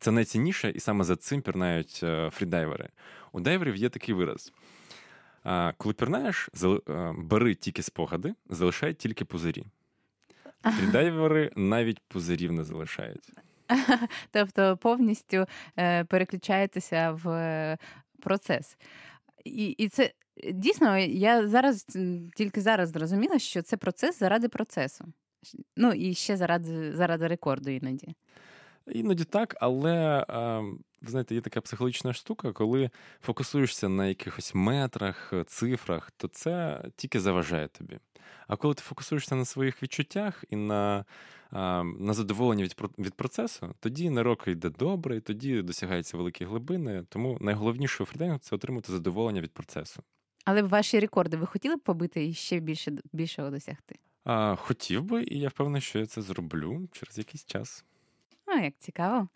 [0.00, 2.88] Це найцінніше, і саме за цим пірнають е, фрідайвери.
[3.32, 4.52] У дайверів є такий вираз.
[5.76, 6.48] Коли пірнаєш,
[7.16, 9.64] бери тільки спогади, залишай тільки пузирі.
[10.62, 13.32] Фрідайвери навіть пузирів не залишають.
[14.30, 15.46] Тобто повністю
[15.78, 17.78] е, переключаєтеся в е,
[18.20, 18.76] процес.
[19.44, 20.12] І, І це.
[20.52, 21.86] Дійсно, я зараз
[22.36, 25.04] тільки зараз зрозуміла, що це процес заради процесу.
[25.76, 28.14] Ну і ще заради заради рекорду іноді.
[28.86, 30.24] Іноді так, але
[31.02, 37.20] ви знаєте, є така психологічна штука, коли фокусуєшся на якихось метрах, цифрах, то це тільки
[37.20, 37.98] заважає тобі.
[38.48, 41.04] А коли ти фокусуєшся на своїх відчуттях і на
[41.98, 47.04] на задоволення від від процесу, тоді нарок йде добре, і тоді досягаються великі глибини.
[47.08, 50.02] Тому найголовніше у фрідайнгу– це отримати задоволення від процесу.
[50.44, 53.96] Але ваші рекорди ви хотіли б побити і ще більше більшого досягти?
[54.24, 57.84] А, Хотів би, і я впевнений, що я це зроблю через якийсь час.
[58.56, 59.28] А, як цікаво.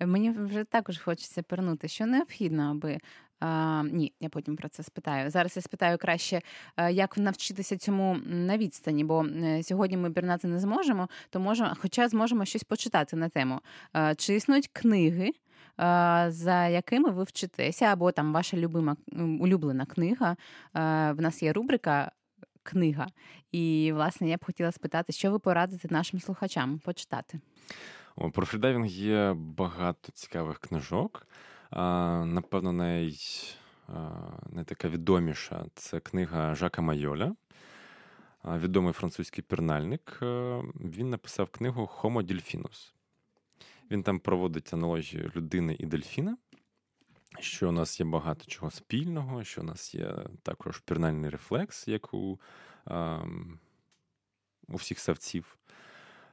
[0.00, 2.98] Мені вже також хочеться пернути, що необхідно, аби
[3.40, 5.30] а, Ні, я потім про це спитаю.
[5.30, 6.40] Зараз я спитаю краще,
[6.90, 12.08] як навчитися цьому на відстані, бо е, сьогодні ми пірнати не зможемо, то можемо, хоча
[12.08, 13.60] зможемо щось почитати на тему.
[14.16, 15.30] Чи існують книги,
[16.28, 18.96] за якими ви вчитеся, або там ваша любима
[19.40, 20.36] улюблена книга?
[20.74, 22.12] В нас є рубрика.
[22.62, 23.06] Книга.
[23.52, 27.40] І, власне, я б хотіла спитати, що ви порадите нашим слухачам почитати.
[28.16, 31.26] Про фрідайвінг є багато цікавих книжок.
[32.24, 33.18] Напевно, най,
[34.50, 37.34] найтака відоміша це книга Жака Майоля,
[38.44, 40.18] відомий французький пірнальник.
[40.80, 42.92] Він написав книгу Homo Delfinus.
[43.90, 46.36] Він там проводить аналогію людини і дельфіна,
[47.40, 52.14] що у нас є багато чого спільного, що у нас є також пірнальний рефлекс, як
[52.14, 52.40] у,
[54.68, 55.56] у всіх савців.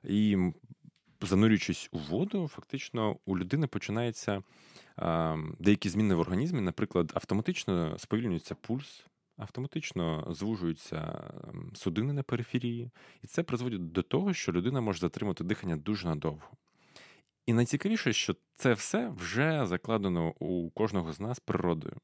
[0.04, 0.52] І
[1.25, 4.43] занурюючись у воду, фактично у людини починається
[5.59, 9.05] деякі зміни в організмі, наприклад, автоматично сповільнюється пульс,
[9.38, 11.31] автоматично звужуються
[11.73, 16.57] судини на периферії, і це призводить до того, що людина може затримати дихання дуже надовго.
[17.45, 21.97] І найцікавіше, що це все вже закладено у кожного з нас природою.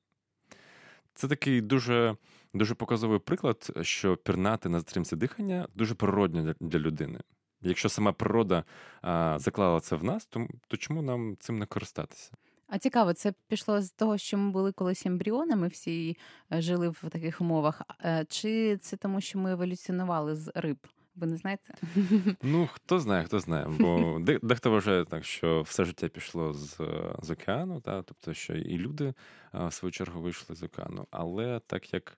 [1.14, 2.16] Це такий дуже
[2.54, 7.20] дуже показовий приклад, що пірнати на затримці дихання дуже природне для людини.
[7.62, 8.64] Якщо сама природа
[9.02, 12.32] а, заклала це в нас, то, то чому нам цим не користатися?
[12.70, 16.18] А цікаво, це пішло з того, що ми були колись ембріонами, всі
[16.54, 17.82] е, жили в таких умовах.
[18.06, 20.78] Е, чи це тому, що ми еволюціонували з риб?
[21.16, 21.74] Ви не знаєте?
[22.44, 23.68] Ну, хто знає, хто знає.
[23.80, 26.78] Бо дехто вважає так, що все життя пішло з
[27.22, 29.14] з океану, та, тобто, що і люди
[29.54, 31.08] в свою чергу вийшли з океану.
[31.12, 32.18] Але так як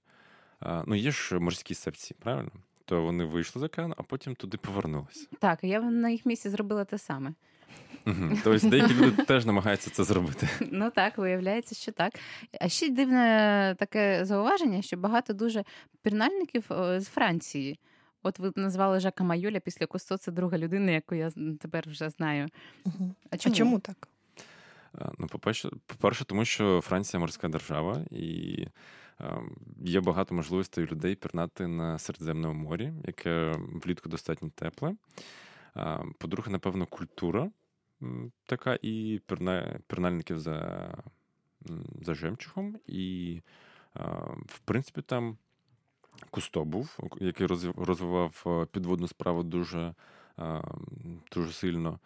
[0.85, 2.51] ну, є ж морські савці, правильно?
[2.91, 5.27] То вони вийшли з океану, а потім туди повернулися.
[5.39, 7.33] Так, я на їх місці зробила те саме.
[8.43, 10.49] Тобто деякі люди теж намагаються це зробити.
[10.71, 12.13] Ну так, виявляється, що так.
[12.61, 15.63] А ще дивне таке зауваження, що багато дуже
[16.01, 16.63] пірнальників
[16.97, 17.79] з Франції.
[18.23, 22.47] От ви назвали Жака Майоля після Кусто, це друга людина, яку я тепер вже знаю.
[22.85, 23.15] Угу.
[23.29, 23.53] А чому?
[23.53, 24.07] А чому так?
[25.17, 28.67] Ну, по-перше, по-перше, тому що Франція морська держава, і
[29.81, 33.55] Є багато можливостей у людей пірнати на Середземному морі, яке
[33.85, 34.95] влітку достатньо тепле.
[36.17, 37.51] По-друге, напевно, культура
[38.45, 39.21] така і
[39.87, 40.87] пірнальників за
[42.01, 42.77] за жемчугом.
[42.87, 43.41] І,
[44.45, 45.37] в принципі, там
[46.29, 49.93] Кусто був, який розвивав підводну справу дуже
[51.31, 51.99] дуже сильно.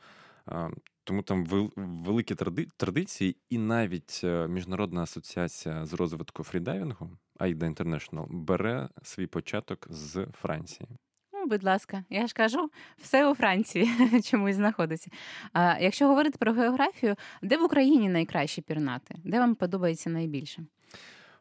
[1.05, 2.35] Тому там великі
[2.77, 10.27] традиції, і навіть е, Міжнародна асоціація з розвитку фрідайвінгу AIDA International бере свій початок з
[10.41, 10.89] Франції.
[11.33, 13.89] Ну, будь ласка, я ж кажу, все у Франції
[14.23, 15.11] чомусь знаходиться.
[15.53, 19.15] А Якщо говорити про географію, де в Україні найкраще пірнати?
[19.23, 20.65] Де вам подобається найбільше?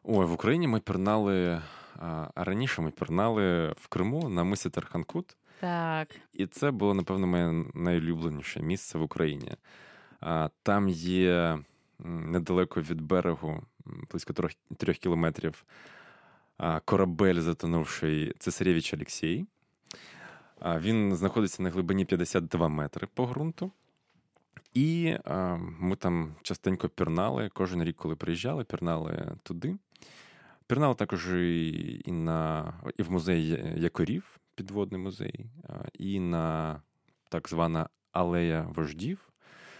[0.03, 1.61] Ой, в Україні ми пірнали
[1.99, 5.37] а раніше ми пірнали в Криму на мисі Тарханкут.
[5.59, 6.07] Так.
[6.33, 9.51] І це було, напевно, моє найулюбленіше місце в Україні.
[10.63, 11.59] Там є
[11.99, 13.63] недалеко від берегу,
[14.11, 15.65] близько трьох, трьох кілометрів,
[16.85, 19.45] корабель, затонувший Цесарєвич Олексій.
[20.61, 23.71] Він знаходиться на глибині 52 метри по ґрунту.
[24.73, 25.15] І
[25.79, 27.49] ми там частенько пірнали.
[27.53, 29.75] Кожен рік, коли приїжджали, пірнали туди.
[30.67, 35.45] Пірнали також і на і в музей якорів підводний музей,
[35.93, 36.81] і на
[37.29, 39.29] так звана алея вождів.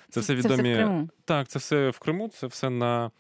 [0.10, 0.56] Це все відомі.
[0.56, 1.10] Це все в Криму.
[1.26, 3.12] Так, це все в Криму, це все на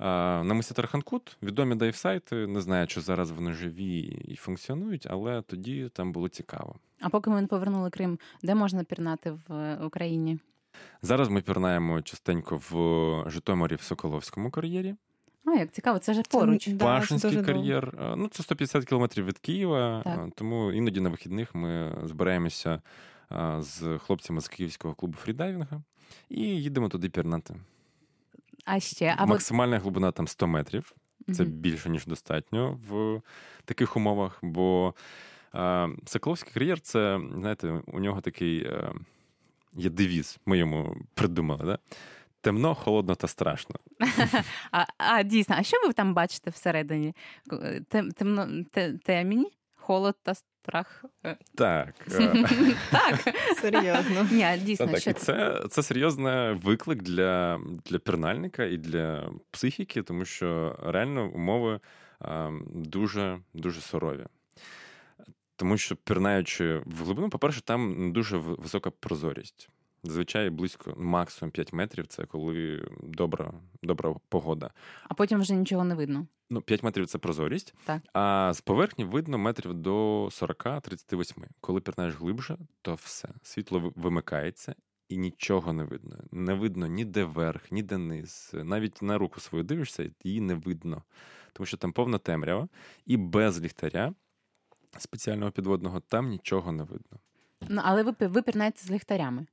[0.00, 1.36] на мисі Тарханкут.
[1.42, 2.46] Відомі дайв-сайти.
[2.46, 6.74] Не знаю, чи зараз вони живі і функціонують, але тоді там було цікаво.
[7.00, 10.38] А поки ми не повернули Крим, де можна пірнати в Україні?
[11.02, 14.94] Зараз ми пірнаємо частенько в Житомирі в Соколовському кар'єрі.
[15.54, 16.64] А, як цікаво, це ж поруч.
[16.64, 18.14] Це, Пашинський да, кар'єр.
[18.16, 20.28] Ну, це 150 кілометрів від Києва, так.
[20.34, 22.80] тому іноді на вихідних ми збираємося
[23.58, 25.82] з хлопцями з київського клубу фрідайвінга
[26.28, 27.54] і їдемо туди пірнати.
[28.64, 29.82] А ще а максимальна ви...
[29.82, 30.92] глибина там 100 метрів.
[31.34, 31.52] Це угу.
[31.52, 33.20] більше ніж достатньо в
[33.64, 34.38] таких умовах.
[34.42, 34.94] Бо
[35.52, 38.92] а, Соколовський кар'єр це, знаєте, у нього такий а,
[39.74, 40.38] є девіз.
[40.46, 41.64] Ми йому придумали.
[41.64, 41.78] Да?
[42.40, 43.76] Темно, холодно та страшно.
[44.72, 47.14] А а дійсно, а що ви там бачите всередині?
[47.88, 48.48] Тем, темно,
[49.04, 51.04] темні, холод та страх?
[51.54, 51.94] Так.
[52.90, 53.34] Так.
[53.60, 54.28] Серйозно.
[54.30, 54.86] Ні, дійсно.
[54.86, 55.12] Так, що...
[55.12, 61.80] Це це серйозний виклик для для пірнальника і для психіки, тому що реально умови
[62.20, 64.26] а, дуже дуже сурові.
[65.56, 69.68] Тому що пірнаючи в глибину, по-перше, там дуже висока прозорість.
[70.08, 74.70] Зазвичай близько максимум 5 метрів це коли добра добра погода.
[75.08, 76.26] А потім вже нічого не видно.
[76.50, 78.02] Ну, 5 метрів це прозорість, так.
[78.12, 81.44] а з поверхні видно метрів до 40-38.
[81.60, 83.28] Коли пірнаєш глибше, то все.
[83.42, 84.74] Світло вимикається
[85.08, 86.16] і нічого не видно.
[86.32, 88.50] Не видно ніде верх, ніде низ.
[88.54, 91.02] Навіть на руку свою дивишся, її не видно.
[91.52, 92.68] Тому що там повна темрява,
[93.06, 94.14] і без ліхтаря
[94.98, 97.18] спеціального підводного там нічого не видно.
[97.68, 99.46] Ну, але ви ви пірнаєте з ліхтарями.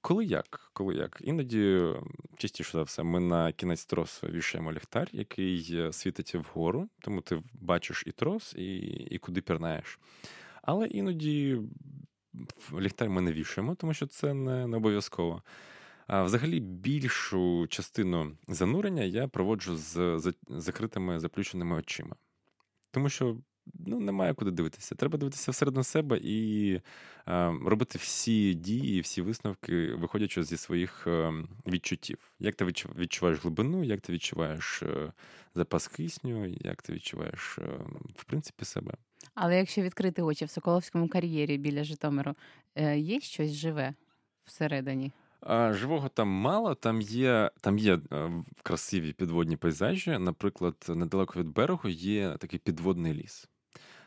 [0.00, 0.70] Коли як?
[0.72, 1.18] Коли як?
[1.20, 1.92] Іноді,
[2.36, 8.04] частіше за все, ми на кінець тросу вішаємо ліхтар, який світить вгору, тому ти бачиш
[8.06, 9.98] і трос, і і куди пірнаєш.
[10.62, 11.58] Але іноді
[12.80, 15.42] ліхтар ми не вішаємо, тому що це не, не обов'язково.
[16.06, 22.16] А взагалі більшу частину занурення я проводжу з закритими заплющеними очима.
[22.90, 23.36] Тому що
[23.74, 24.94] ну, немає куди дивитися.
[24.94, 26.72] Треба дивитися всередину себе і
[27.28, 31.32] е, робити всі дії, всі висновки, виходячи зі своїх е,
[31.66, 32.18] відчуттів.
[32.38, 32.64] Як ти
[32.98, 35.12] відчуваєш глибину, як ти відчуваєш е,
[35.54, 37.62] запас кисню, як ти відчуваєш, е,
[38.16, 38.94] в принципі, себе.
[39.34, 42.34] Але якщо відкрити очі в Соколовському кар'єрі біля Житомиру,
[42.96, 43.94] є щось живе
[44.44, 45.12] всередині?
[45.70, 47.98] Живого там мало, там є там є
[48.62, 50.18] красиві підводні пейзажі.
[50.18, 53.48] Наприклад, недалеко від берегу є такий підводний ліс.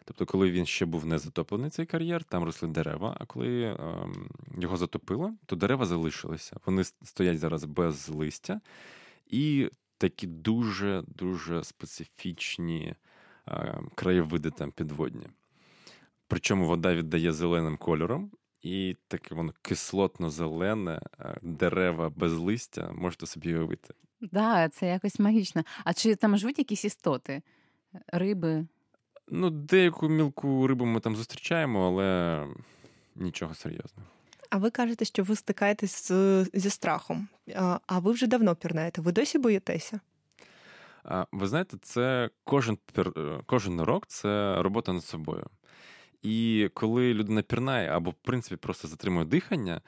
[0.09, 3.17] Тобто, коли він ще був не затоплений цей кар'єр, там росли дерева.
[3.19, 3.77] А коли е,
[4.57, 6.57] його затопило, то дерева залишилися.
[6.65, 8.61] Вони стоять зараз без листя,
[9.27, 12.95] і такі дуже дуже специфічні
[13.47, 15.27] е, краєвиди там підводні.
[16.27, 18.31] Причому вода віддає зеленим кольором.
[18.62, 21.01] І таке воно кислотно-зелене,
[21.41, 23.93] дерева без листя, можете собі уявити.
[24.19, 25.63] Так, да, це якось магічно.
[25.83, 27.41] А чи там живуть якісь істоти,
[28.07, 28.67] риби?
[29.32, 32.48] Ну, деяку мілку рибу ми там зустрічаємо, але
[33.15, 34.08] нічого серйозного.
[34.50, 37.27] А ви кажете, що ви стикаєтесь з, зі страхом.
[37.88, 39.02] А ви вже давно пірнаєте?
[39.02, 40.00] Ви досі боїтеся?
[41.32, 42.77] Ви знаєте, це кожен
[43.46, 45.46] кожен рок це робота над собою.
[46.21, 49.82] І коли людина пірнає або, в принципі, просто затримує дихання,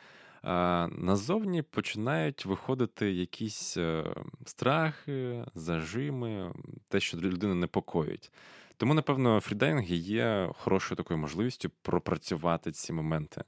[0.44, 4.16] назовні починають виходити якісь е,
[4.46, 6.54] страхи, зажими,
[6.88, 8.32] те, що людину непокоїть.
[8.78, 13.44] Тому, напевно, фрідайвінг є хорошою такою можливістю пропрацювати ці моменти.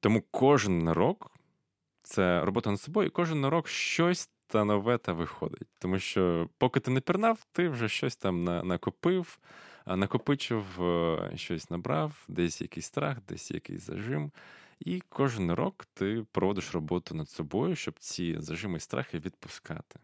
[0.00, 1.32] Тому кожен рок
[2.02, 5.68] це робота над собою, і кожен рок щось та нове та виходить.
[5.78, 9.38] Тому що, поки ти не пірнав, ти вже щось там накопив,
[9.86, 14.30] накопичив, е, щось набрав, десь якийсь страх, десь якийсь зажим.
[14.80, 20.00] І кожен рок ти проводиш роботу над собою, щоб ці зажими і страхи відпускати.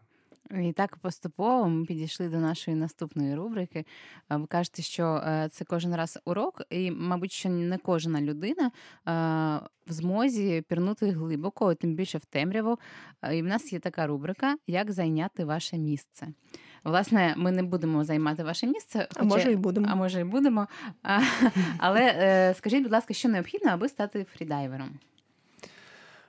[0.51, 3.85] І так поступово ми підійшли до нашої наступної рубрики.
[4.29, 8.71] Ви кажете, що е, це кожен раз урок, і, мабуть, що не кожна людина е,
[9.87, 12.79] в змозі пірнути глибоко, тим більше в темряву.
[13.21, 16.27] Е, і в нас є така рубрика Як зайняти ваше місце.
[16.83, 19.21] Власне, ми не будемо займати ваше місце, хоча...
[19.21, 19.87] а може і будемо.
[19.89, 20.67] А може і будемо.
[21.03, 21.21] А,
[21.77, 24.99] але скажіть, будь ласка, що необхідно, аби стати фрідайвером?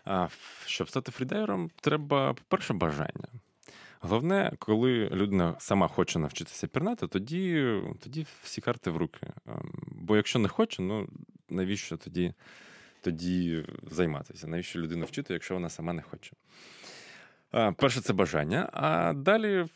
[0.05, 0.29] А,
[0.67, 3.29] Щоб стати фрідайвером, треба, по-перше, бажання.
[4.01, 9.27] Головне, коли людина сама хоче навчитися пірнати, тоді тоді всі карти в руки.
[9.47, 11.09] Ем, бо якщо не хоче, ну
[11.49, 12.35] навіщо тоді
[13.01, 14.47] тоді займатися?
[14.47, 16.33] Навіщо людину вчити, якщо вона сама не хоче?
[17.77, 18.71] Перше, це бажання.
[18.73, 19.71] А далі, в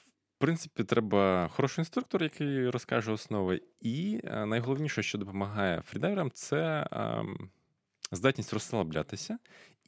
[0.44, 3.60] принципі, треба хороший інструктор, який розкаже основи.
[3.80, 7.50] І е, найголовніше, що допомагає фрідайверам, це ем,
[8.12, 9.38] здатність розслаблятися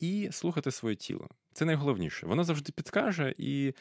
[0.01, 1.29] і слухати своє тіло.
[1.53, 2.27] Це найголовніше.
[2.27, 3.75] Воно завжди підкаже і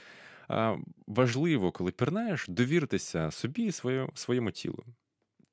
[1.07, 4.84] важливо, коли пірнаєш, довіритися собі і своє, своєму тілу.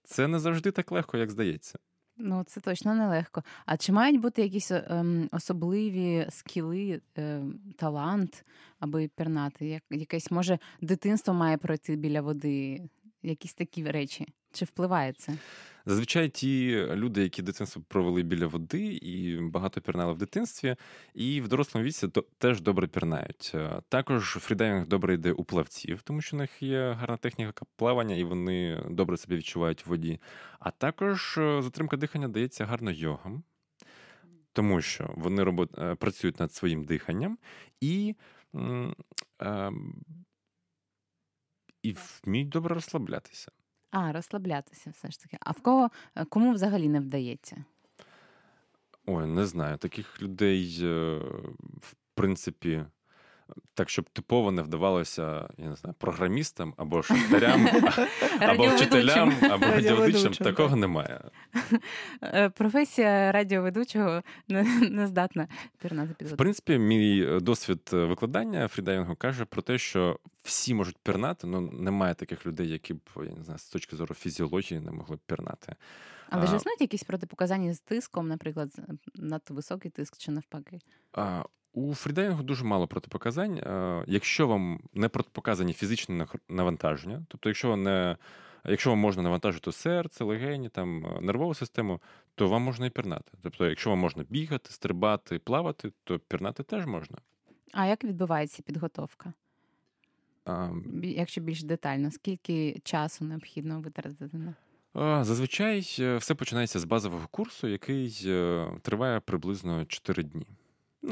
[0.05, 1.79] Це не завжди так легко, як здається.
[2.25, 3.43] Ну, це точно нелегко.
[3.67, 8.45] А чи мають бути якісь ем, особливі скіли, ем, талант,
[8.81, 9.67] аби пірнати?
[9.67, 12.81] Як, Якесь, може, дитинство має пройти біля води,
[13.23, 14.27] якісь такі речі?
[14.53, 15.39] Чи впливає це?
[15.87, 20.77] Зазвичай ті люди, які дитинство провели біля води і багато пірнали в дитинстві,
[21.15, 22.09] і в дорослому віці
[22.39, 23.53] теж добре пірнають.
[23.55, 28.15] Е, також фрідайвінг добре йде у плавців, тому що у них є гарна техніка плавання,
[28.17, 30.21] і вони добре себе відчувають в воді.
[30.59, 33.43] А також е, затримка дихання дається гарно йогам,
[34.53, 35.79] тому що вони робот...
[35.79, 37.39] Е, працюють над своїм диханням
[37.81, 38.15] і.
[39.39, 39.95] Ем,
[41.83, 43.53] і вміють добре розслаблятися.
[43.91, 45.37] А, розслаблятися все ж таки.
[45.41, 47.65] А в кого е, кому взагалі не вдається?
[49.07, 49.79] Ой, не знаю.
[49.79, 51.19] Таких людей, е,
[51.81, 52.85] в принципі,
[53.75, 57.69] так, щоб типово не вдавалося, я не знаю, програмістам або шахтарям,
[58.41, 60.33] або вчителям, або радіоведучим.
[60.33, 61.21] Такого немає.
[62.23, 64.23] Е, професія радіоведучого
[64.91, 70.75] не здатна пірнати під В принципі, мій досвід викладання фрідайвінгу каже про те, що всі
[70.75, 74.15] можуть пірнати, але ну, немає таких людей, які б я не знаю, з точки зору
[74.15, 75.77] фізіології не могли б пірнати.
[76.33, 78.71] Але ж існують якісь протипоказання з тиском, наприклад,
[79.15, 80.79] надто високий тиск чи навпаки?
[81.13, 83.61] А, у фрідайвінгу дуже мало протипоказань.
[84.07, 88.17] Якщо вам не протипоказані фізичні навантаження, тобто, якщо не.
[88.65, 92.01] Якщо вам можна навантажити серце, легені, там нервову систему,
[92.35, 93.33] то вам можна і пірнати.
[93.43, 97.19] Тобто, якщо вам можна бігати, стрибати, плавати, то пірнати теж можна.
[97.73, 99.33] А як відбувається підготовка?
[100.45, 100.69] А,
[101.03, 104.55] Якщо більш детально, скільки часу необхідно витратити на?
[105.25, 110.47] Зазвичай е, все починається з базового курсу, який е, триває приблизно 4 дні.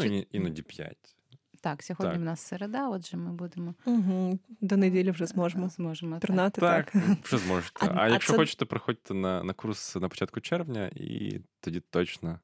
[0.04, 0.26] Ну, Чи...
[0.32, 1.16] іноді 5.
[1.60, 2.20] Так, сьогодні так.
[2.20, 4.38] в нас середа, отже, ми будемо Угу.
[4.60, 6.60] до неділі вже зможемо зможемо пірнати.
[6.60, 7.02] Так, так.
[7.24, 7.86] вже зможете.
[7.86, 8.38] А, а якщо це...
[8.38, 12.38] хочете, приходьте на на курс на початку червня, і тоді точно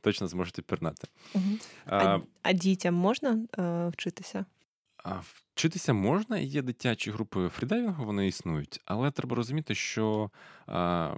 [0.00, 1.08] точно зможете пірнати.
[1.34, 1.44] Угу.
[1.86, 4.44] А, а а, дітям можна е, вчитися?
[5.04, 5.20] А
[5.54, 10.30] Вчитися можна, є дитячі групи фрідайвінгу, вони існують, але треба розуміти, що
[10.66, 11.14] а,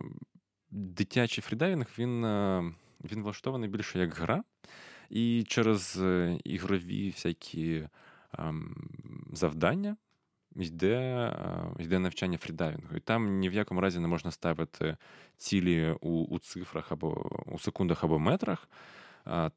[0.70, 2.22] дитячий фрідайвінг він,
[3.05, 4.42] він влаштований більше як гра.
[5.11, 7.88] І через е, ігрові всякі
[8.38, 8.76] ем,
[9.32, 9.96] завдання
[10.57, 12.96] йде е, йде навчання фрідайвінгу.
[12.96, 14.96] І там ні в якому разі не можна ставити
[15.36, 18.68] цілі у, у цифрах або у секундах або метрах.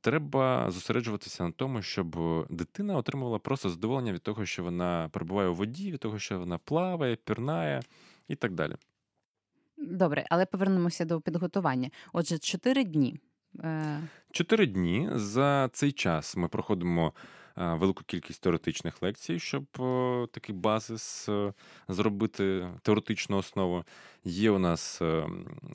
[0.02, 2.18] Треба зосереджуватися на тому, щоб
[2.50, 6.58] дитина отримувала просто задоволення від того, що вона перебуває у воді, від того, що вона
[6.58, 7.82] плаває, пірнає
[8.28, 8.76] і так далі.
[9.78, 11.90] Добре, але повернемося до підготування.
[12.14, 13.20] Отже, чотири дні.
[13.64, 14.02] Е,
[14.32, 17.14] Чотири дні за цей час ми проходимо
[17.58, 19.66] е, велику кількість теоретичних лекцій, щоб
[20.32, 21.54] такий базис е,
[21.88, 23.84] зробити теоретичну основу.
[24.24, 25.02] Є у нас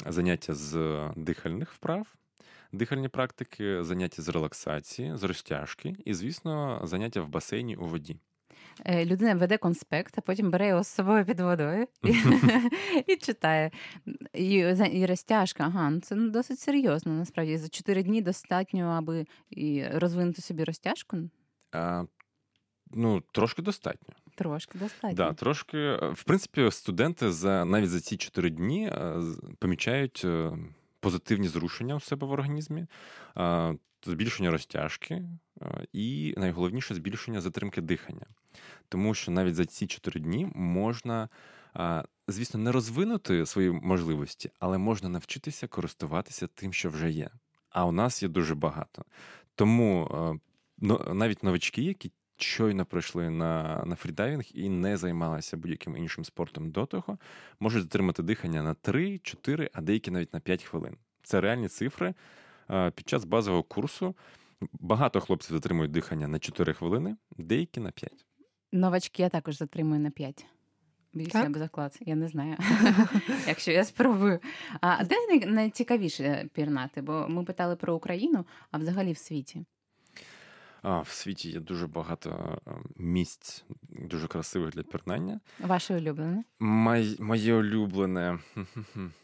[0.06, 2.14] заняття з дихальних вправ,
[2.72, 8.16] дихальні практики, заняття з релаксації, з розтяжки і, звісно, заняття в басейні у воді.
[8.84, 12.14] Е, людина веде конспект, а потім бере його з собою під водою і,
[13.06, 13.70] і читає.
[14.34, 14.54] І,
[14.92, 17.12] і розтяжка, ага, ну це досить серйозно.
[17.12, 21.16] Насправді за чотири дні достатньо, аби і розвинути собі розтяжку.
[21.72, 22.04] А,
[22.94, 24.14] Ну, трошки достатньо.
[24.34, 25.16] Трошки достатньо.
[25.16, 25.78] Да, трошки.
[25.78, 29.20] Е, в принципі, студенти за навіть за ці чотири дні е,
[29.58, 30.26] помічають
[31.00, 32.86] позитивні зрушення у себе в організмі,
[34.04, 35.22] збільшення розтяжки
[35.92, 38.26] і найголовніше збільшення затримки дихання.
[38.88, 41.28] Тому що навіть за ці чотири дні можна,
[42.28, 47.30] звісно, не розвинути свої можливості, але можна навчитися користуватися тим, що вже є.
[47.70, 49.04] А у нас є дуже багато.
[49.54, 50.40] Тому
[51.12, 56.86] навіть новачки, які щойно пройшли на на фрідайвінг і не займалися будь-яким іншим спортом до
[56.86, 57.18] того,
[57.60, 60.96] можуть затримати дихання на 3, 4, а деякі навіть на 5 хвилин.
[61.22, 62.14] Це реальні цифри.
[62.94, 64.16] Під час базового курсу
[64.72, 68.26] багато хлопців затримують дихання на 4 хвилини, деякі на 5.
[68.72, 70.46] Новачки я також затримую на 5.
[71.14, 72.56] Більше як заклад, я не знаю,
[73.46, 74.40] якщо я спробую.
[74.80, 75.14] А де
[75.46, 77.02] найцікавіше пірнати?
[77.02, 79.64] Бо ми питали про Україну, а взагалі в світі.
[80.82, 82.58] А, В світі є дуже багато
[82.96, 85.40] місць, дуже красивих для пірнання.
[85.60, 86.44] Ваше улюблене?
[86.58, 88.38] Май, моє улюблене.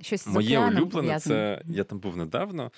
[0.00, 2.72] Щось Моє улюблене це я там був недавно.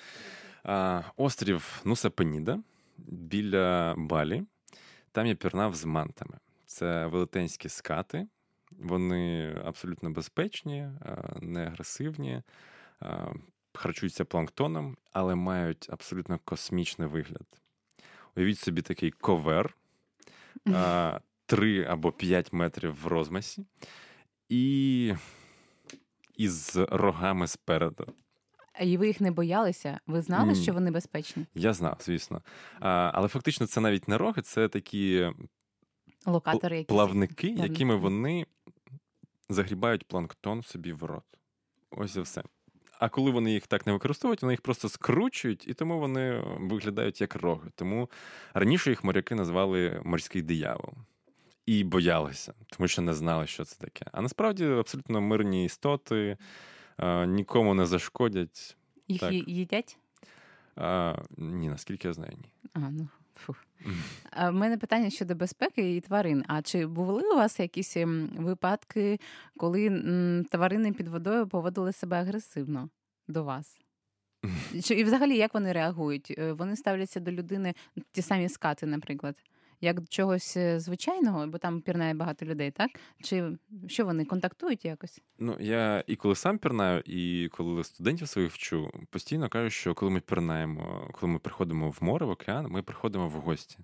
[0.63, 2.59] А, Острів Нуса Пеніда
[3.07, 4.43] біля Балі.
[5.11, 6.37] Там я пірнав з мантами.
[6.65, 8.27] Це велетенські скати.
[8.71, 10.89] Вони абсолютно безпечні,
[11.41, 12.41] не агресивні,
[13.73, 17.47] харчуються планктоном, але мають абсолютно космічний вигляд.
[18.35, 19.75] Уявіть собі такий ковер,
[20.73, 23.65] а, 3 або 5 метрів в розмасі,
[24.49, 25.13] і
[26.39, 28.13] із рогами спереду.
[28.81, 29.99] І ви їх не боялися?
[30.07, 31.45] Ви знали, що вони безпечні?
[31.55, 32.41] Я знав, звісно.
[32.79, 35.29] А, Але фактично це навіть не роги, це такі
[36.25, 36.95] локатори, якісь.
[36.95, 38.45] плавники, якими вони
[39.49, 41.23] загрібають планктон собі в рот.
[41.91, 42.43] Ось і все.
[42.99, 47.21] А коли вони їх так не використовують, вони їх просто скручують, і тому вони виглядають
[47.21, 47.69] як роги.
[47.75, 48.09] Тому
[48.53, 50.93] раніше їх моряки назвали морський диявол.
[51.69, 54.05] І боялися, тому що не знали, що це таке.
[54.11, 56.37] А насправді абсолютно мирні істоти
[57.27, 58.77] нікому не зашкодять.
[59.07, 59.33] Їх так.
[59.33, 59.97] їдять?
[60.75, 62.51] А, Ні, наскільки я знаю, ні.
[62.73, 63.65] А, ну, фух.
[64.49, 66.43] У мене питання щодо безпеки і тварин.
[66.47, 69.19] А чи були у вас якісь ем, випадки,
[69.57, 69.89] коли
[70.51, 72.89] тварини під водою поводили себе агресивно
[73.27, 73.79] до вас?
[74.91, 76.35] І взагалі як вони реагують?
[76.37, 77.73] Е, вони ставляться до людини,
[78.11, 79.35] ті самі скати, наприклад
[79.81, 82.91] як до чогось е, звичайного, бо там пірнає багато людей, так?
[83.23, 83.57] Чи
[83.87, 85.21] що вони контактують якось?
[85.39, 90.11] Ну я і коли сам пірнаю, і коли студентів своїх вчу, постійно кажу, що коли
[90.11, 93.77] ми пірнаємо, коли ми приходимо в море, в океан, ми приходимо в гості.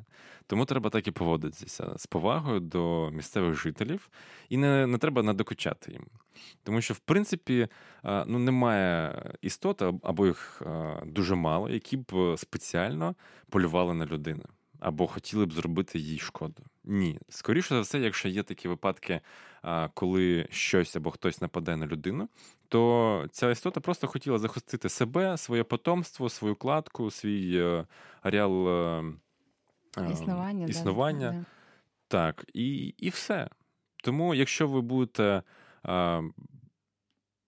[0.48, 4.10] Тому треба так і поводитися з повагою до місцевих жителів,
[4.50, 6.06] і не не треба надокучати їм.
[6.64, 7.68] Тому що, в принципі,
[8.04, 10.62] ну немає істот або їх
[11.06, 13.16] дуже мало, які б спеціально
[13.50, 14.44] полювали на людину
[14.80, 16.64] або хотіли б зробити їй шкоду.
[16.84, 17.20] Ні.
[17.30, 19.22] Скоріше за все, якщо є такі випадки,
[19.94, 22.30] коли щось або хтось нападе на людину,
[22.68, 27.86] то ця істота просто хотіла захистити себе, своє потомство, свою кладку, свій е,
[28.22, 29.04] ареал е,
[30.12, 30.66] існування.
[30.66, 31.32] існування.
[31.32, 31.46] Да,
[32.08, 33.50] Так, і і все.
[34.04, 35.44] Тому, якщо ви будете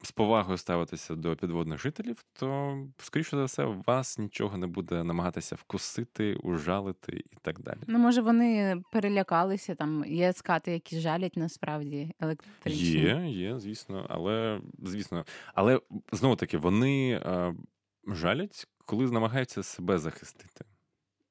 [0.02, 5.56] з повагою ставитися до підводних жителів, то, скоріше за все, вас нічого не буде намагатися
[5.56, 7.78] вкусити, ужалити і так далі.
[7.88, 12.90] Ну, може, вони перелякалися, там є скати, які жалять насправді електричні.
[12.90, 15.82] Є, є, звісно, але звісно, але
[16.12, 17.54] знову таки вони а,
[18.08, 20.66] жалять, коли намагаються себе захистити.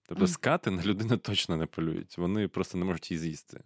[0.09, 3.61] Тобто скати на людину точно не полюють, вони просто не можуть її з'їсти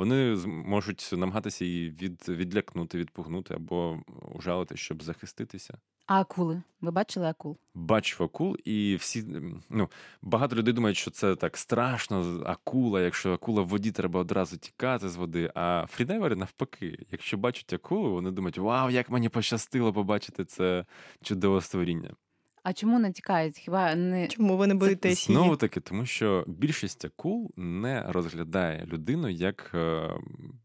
[0.00, 3.98] вони можуть намагатися її від, відлякнути, відпугнути або
[4.34, 5.78] ужалити, щоб захиститися.
[6.06, 6.62] А акули?
[6.80, 7.58] Ви бачили акул?
[7.74, 9.24] Бачив акул, і всі
[9.70, 9.88] ну
[10.22, 13.00] багато людей думають, що це так страшно, акула.
[13.00, 15.52] Якщо акула в воді, треба одразу тікати з води.
[15.54, 20.84] А фрідайвери навпаки, якщо бачать акулу, вони думають, вау, як мені пощастило побачити це
[21.22, 22.14] чудове створіння.
[22.62, 23.58] А чому не тікають?
[23.58, 25.38] Хіба не чому ви не боїтесь її?
[25.38, 30.10] Знову таки, тому що більшість акул не розглядає людину як е,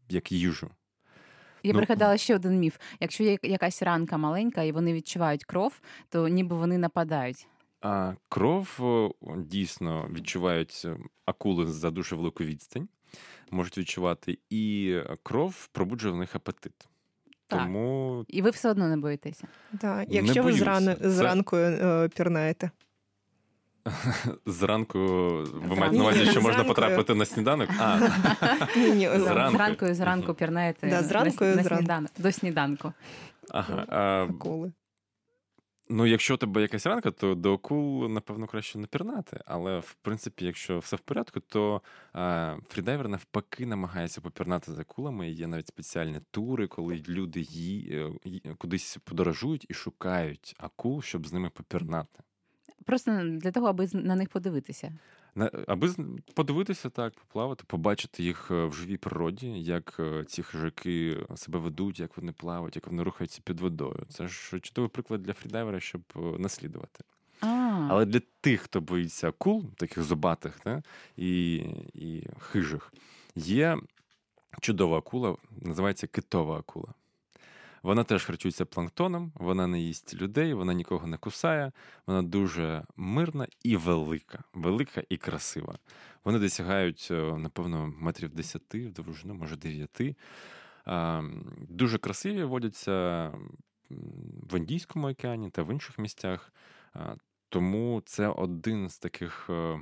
[0.08, 0.70] як їжу.
[1.62, 5.80] Я ну, пригадала ще один міф: якщо є якась ранка маленька і вони відчувають кров,
[6.08, 7.46] то ніби вони нападають.
[7.80, 8.80] А кров
[9.36, 12.88] дійсно відчувають е, акули за дуже велику відстань,
[13.50, 16.88] можуть відчувати, і кров пробуджує в них апетит.
[17.48, 17.60] Так.
[17.62, 18.24] Тому...
[18.28, 19.46] І ви все одно не боїтеся.
[19.80, 20.96] Так, Якщо ви зран...
[21.00, 22.70] зранку е, пірнаєте.
[24.46, 25.76] Зранку ви Зранку.
[25.76, 27.70] маєте на увазі, що можна потрапити на сніданок?
[27.80, 27.98] А,
[28.76, 29.56] Ні, ні, Зранку.
[29.56, 31.44] Зранку і зранку пірнаєте Да, на, на, на зранку.
[31.76, 32.92] сніданок, до сніданку.
[33.50, 33.84] ага.
[33.88, 34.72] А, акули.
[35.88, 39.40] Ну, якщо тебе якась ранка, то до акул, напевно, краще не пірнати.
[39.46, 41.82] Але, в принципі, якщо все в порядку, то
[42.16, 45.30] е, фрідайвер навпаки намагається попірнати за акулами.
[45.30, 51.32] Є навіть спеціальні тури, коли люди ї, е, кудись подорожують і шукають акул, щоб з
[51.32, 52.22] ними попірнати.
[52.84, 54.92] Просто для того, аби на них подивитися.
[55.66, 55.94] Аби
[56.34, 62.00] подивитися так, поплавати, побачити їх е, в живій природі, як е, ці хижаки себе ведуть,
[62.00, 64.06] як вони плавають, як вони рухаються під водою.
[64.08, 67.04] Це ж чудовий приклад для фрідайвера, щоб е, наслідувати.
[67.40, 67.46] А,
[67.90, 70.82] Але для тих, хто боїться акул, таких зубатих да,
[71.16, 71.54] і,
[71.94, 72.92] і хижих,
[73.34, 73.78] є
[74.60, 76.94] чудова акула, називається китова акула.
[77.82, 81.72] Вона теж харчується планктоном, вона не їсть людей, вона нікого не кусає,
[82.06, 85.78] вона дуже мирна і велика, велика і красива.
[86.24, 90.16] Вони досягають, е, напевно, метрів 10 в довжину, може 9.
[91.68, 93.32] Дуже красиві водяться
[94.50, 96.52] в Індійському океані та в інших місцях.
[97.48, 99.80] Тому це один з таких е,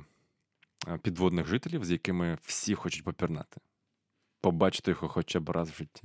[0.87, 3.61] е, підводних жителів, з якими всі хочуть попірнати.
[4.41, 6.03] Побачити його хоча б раз в житті.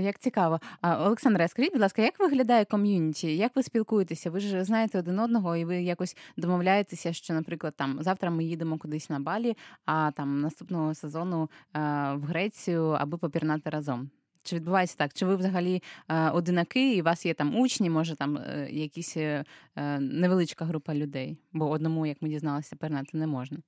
[0.00, 0.60] Як цікаво.
[0.80, 3.36] А, Олександре, скажіть, будь ласка, як виглядає ком'юніті?
[3.36, 4.30] Як ви спілкуєтеся?
[4.30, 8.78] Ви ж знаєте один одного, і ви якось домовляєтеся, що, наприклад, там завтра ми їдемо
[8.78, 11.78] кудись на Балі, а там наступного сезону е,
[12.14, 14.10] в Грецію, аби попірнати разом.
[14.42, 15.12] Чи відбувається так?
[15.14, 19.16] Чи ви взагалі е, одинаки, і у вас є там учні, може там е, якісь
[19.16, 19.44] е,
[19.76, 21.38] е, невеличка група людей?
[21.52, 23.58] Бо одному, як ми дізналися, пірнати не можна.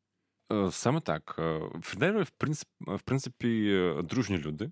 [0.52, 1.36] Е, Саме так.
[1.38, 4.70] Е, в принципі, в принципі, е, дружні люди.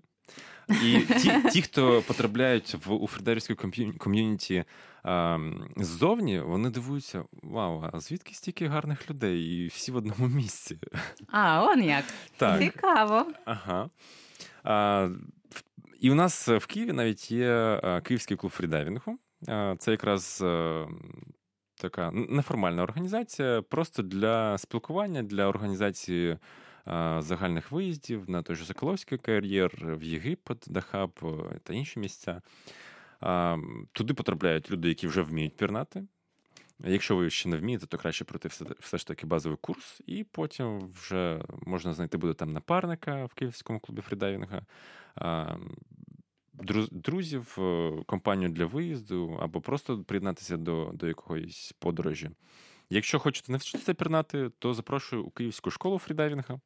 [0.69, 3.55] І ті, ті хто потрапляють в у фрідайверську
[3.97, 4.63] ком'юніті
[5.03, 5.39] а,
[5.77, 9.41] ззовні, вони дивуються: вау, а звідки стільки гарних людей?
[9.41, 10.77] І всі в одному місці.
[11.27, 12.05] А, он як.
[12.37, 12.59] Так.
[12.61, 13.25] Цікаво.
[13.45, 13.89] Ага.
[14.63, 15.09] А,
[15.99, 19.17] і у нас в Києві навіть є Київський клуб фрідайвінгу.
[19.77, 20.43] Це якраз
[21.75, 26.37] така неформальна організація, просто для спілкування, для організації
[27.19, 32.41] загальних виїздів на той же Соколовський кар'єр, в Єгипет, Дахаб е, та інші місця.
[33.91, 36.03] Туди потрапляють люди, які вже вміють пірнати.
[36.79, 40.23] Якщо ви ще не вмієте, то краще пройти все, все ж таки базовий курс, і
[40.23, 44.61] потім вже можна знайти буде там напарника в Київському клубі фрідайвінга,
[46.91, 52.29] друзів, е, компанію для виїзду, або просто приєднатися до, до якоїсь подорожі.
[52.93, 56.59] Якщо хочете навчитися пірнати, то запрошую у Київську школу фрідайвінга.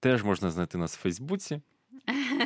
[0.00, 1.60] Теж можна знайти нас в Фейсбуці.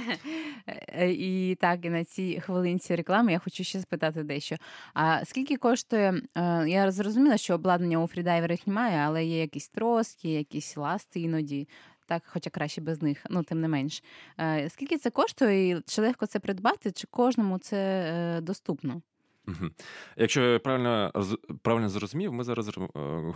[0.89, 4.57] Е, І так, і на цій хвилинці реклами я хочу ще спитати дещо.
[4.95, 6.23] А скільки коштує?
[6.35, 11.69] е, Я зрозуміла, що обладнання у фрідайверах немає, але є якісь троски, якісь ласти іноді.
[12.07, 14.03] Так, хоча краще без них, ну тим не менш.
[14.41, 15.71] Е, Скільки це коштує?
[15.71, 19.03] і Чи легко це придбати, чи кожному це е, доступно?
[20.17, 21.13] Якщо я правильно,
[21.63, 22.73] правильно зрозумів, ми зараз е,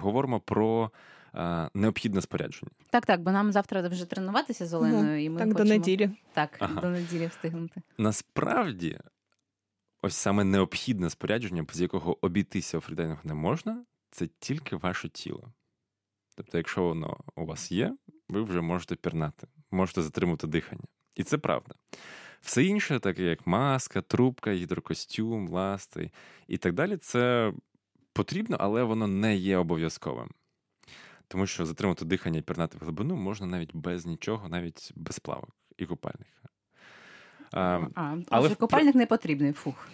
[0.00, 0.90] говоримо про
[1.34, 2.70] е, необхідне спорядження.
[2.90, 5.64] Так, так, бо нам завтра вже тренуватися з Оленою, і ми так, хочемо...
[5.64, 6.10] до неділі.
[6.32, 6.80] Так, Ага.
[6.80, 7.82] до неділі встигнути.
[7.98, 8.98] Насправді,
[10.02, 15.52] ось саме необхідне спорядження, без якого обійтися у фрідайвінгу не можна, це тільки ваше тіло.
[16.36, 17.96] Тобто, якщо воно у вас є,
[18.28, 20.84] ви вже можете пірнати, можете затримувати дихання.
[21.14, 21.74] І це правда.
[22.40, 26.10] Все інше, таке як маска, трубка, гідрокостюм, ласти
[26.48, 27.52] і так далі, це
[28.12, 30.30] потрібно, але воно не є обов'язковим.
[31.28, 35.56] Тому що затримати дихання і пірнати в глибину можна навіть без нічого, навіть без плавок
[35.76, 36.49] і купальних.
[37.52, 39.52] А, А, але в- купальник не потрібний.
[39.52, 39.88] Фух.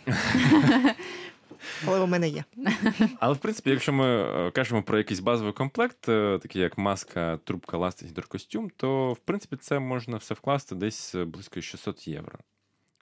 [1.87, 2.45] Але у мене є.
[3.21, 7.37] Але в принципі, якщо ми е, кажемо про якийсь базовий комплект, е, такий як маска,
[7.45, 12.39] трубка, ласти, гідрокостюм, то в принципі це можна все вкласти десь е, близько 600 євро.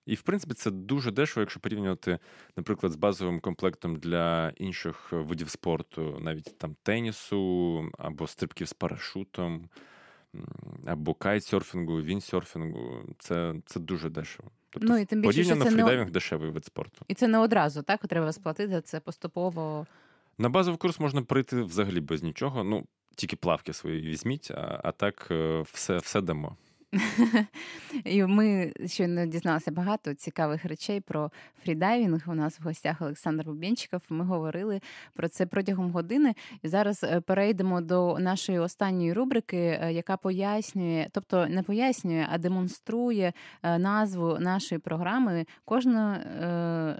[0.06, 2.18] І в принципі це дуже дешево, якщо порівнювати,
[2.56, 9.68] наприклад, з базовим комплектом для інших видів спорту, навіть там тенісу або стрибків з парашутом,
[10.86, 13.02] або кайтсерфінгу, віндсерфінгу.
[13.18, 14.50] Це, це дуже дешево.
[14.70, 17.04] Тобто, Ну, і тим більше, порівняно це не- фрідайвінг дешевий вид спорту.
[17.08, 18.00] І це не одразу, так?
[18.06, 19.86] Треба сплатити це поступово.
[20.38, 22.64] На базовий курс можна прийти взагалі без нічого.
[22.64, 22.84] Ну,
[23.16, 26.56] тільки плавки свої візьміть, а, а так е, все, все дамо.
[28.04, 31.30] І ми щойно дізналися багато цікавих речей про
[31.62, 32.22] фрідайвінг.
[32.26, 34.00] У нас в гостях Олександр Бубенчиков.
[34.08, 34.80] Ми говорили
[35.14, 36.34] про це протягом години.
[36.62, 42.38] І зараз е, перейдемо до нашої останньої рубрики, е, яка пояснює, тобто не пояснює, а
[42.38, 43.32] демонструє
[43.62, 45.46] е, назву нашої програми.
[45.64, 45.94] Кожне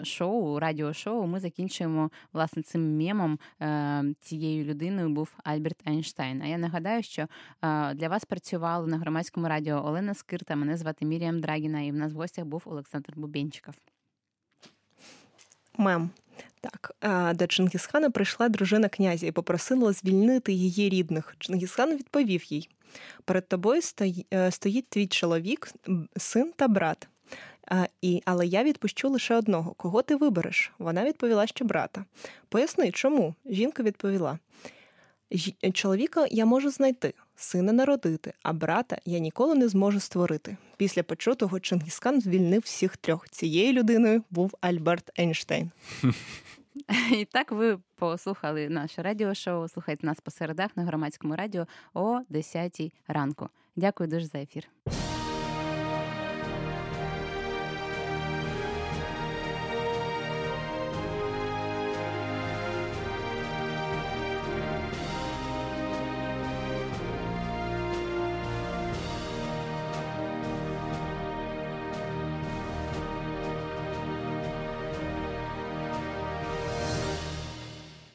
[0.02, 3.38] шоу, радіошоу, ми закінчуємо власне цим мемом.
[4.20, 6.42] Цією людиною був Альберт Ейнштейн.
[6.42, 7.26] А я нагадаю, що
[7.94, 10.56] для вас працювали на громадському радіо Олена Скирта.
[10.56, 13.74] Мене звати Міріам Драгіна, і в нас в гостях був Олександр Бубенчиков.
[15.78, 16.10] Мем.
[16.60, 16.94] Так,
[17.36, 21.36] до Чингісхана прийшла дружина князя і попросила звільнити її рідних.
[21.38, 22.68] Чингісхан відповів їй:
[23.24, 23.80] перед тобою
[24.32, 25.72] е, стоїть твій чоловік,
[26.16, 27.08] син та брат.
[28.02, 29.74] І, Але я відпущу лише одного.
[29.74, 30.72] Кого ти вибереш?
[30.78, 32.04] Вона відповіла, що брата.
[32.48, 33.34] Поясни, чому?
[33.46, 34.38] Жінка відповіла:
[35.72, 40.56] Чоловіка я можу знайти, сина народити, а брата я ніколи не зможу створити.
[40.76, 43.28] Після почутого Чингіскан звільнив всіх трьох.
[43.28, 45.70] Цією людиною був Альберт Ейнштейн.
[47.12, 49.68] І так ви послухали наше радіошоу.
[49.68, 53.48] Слухайте нас по середах на громадському радіо о 10 ранку.
[53.76, 54.68] Дякую дуже за ефір.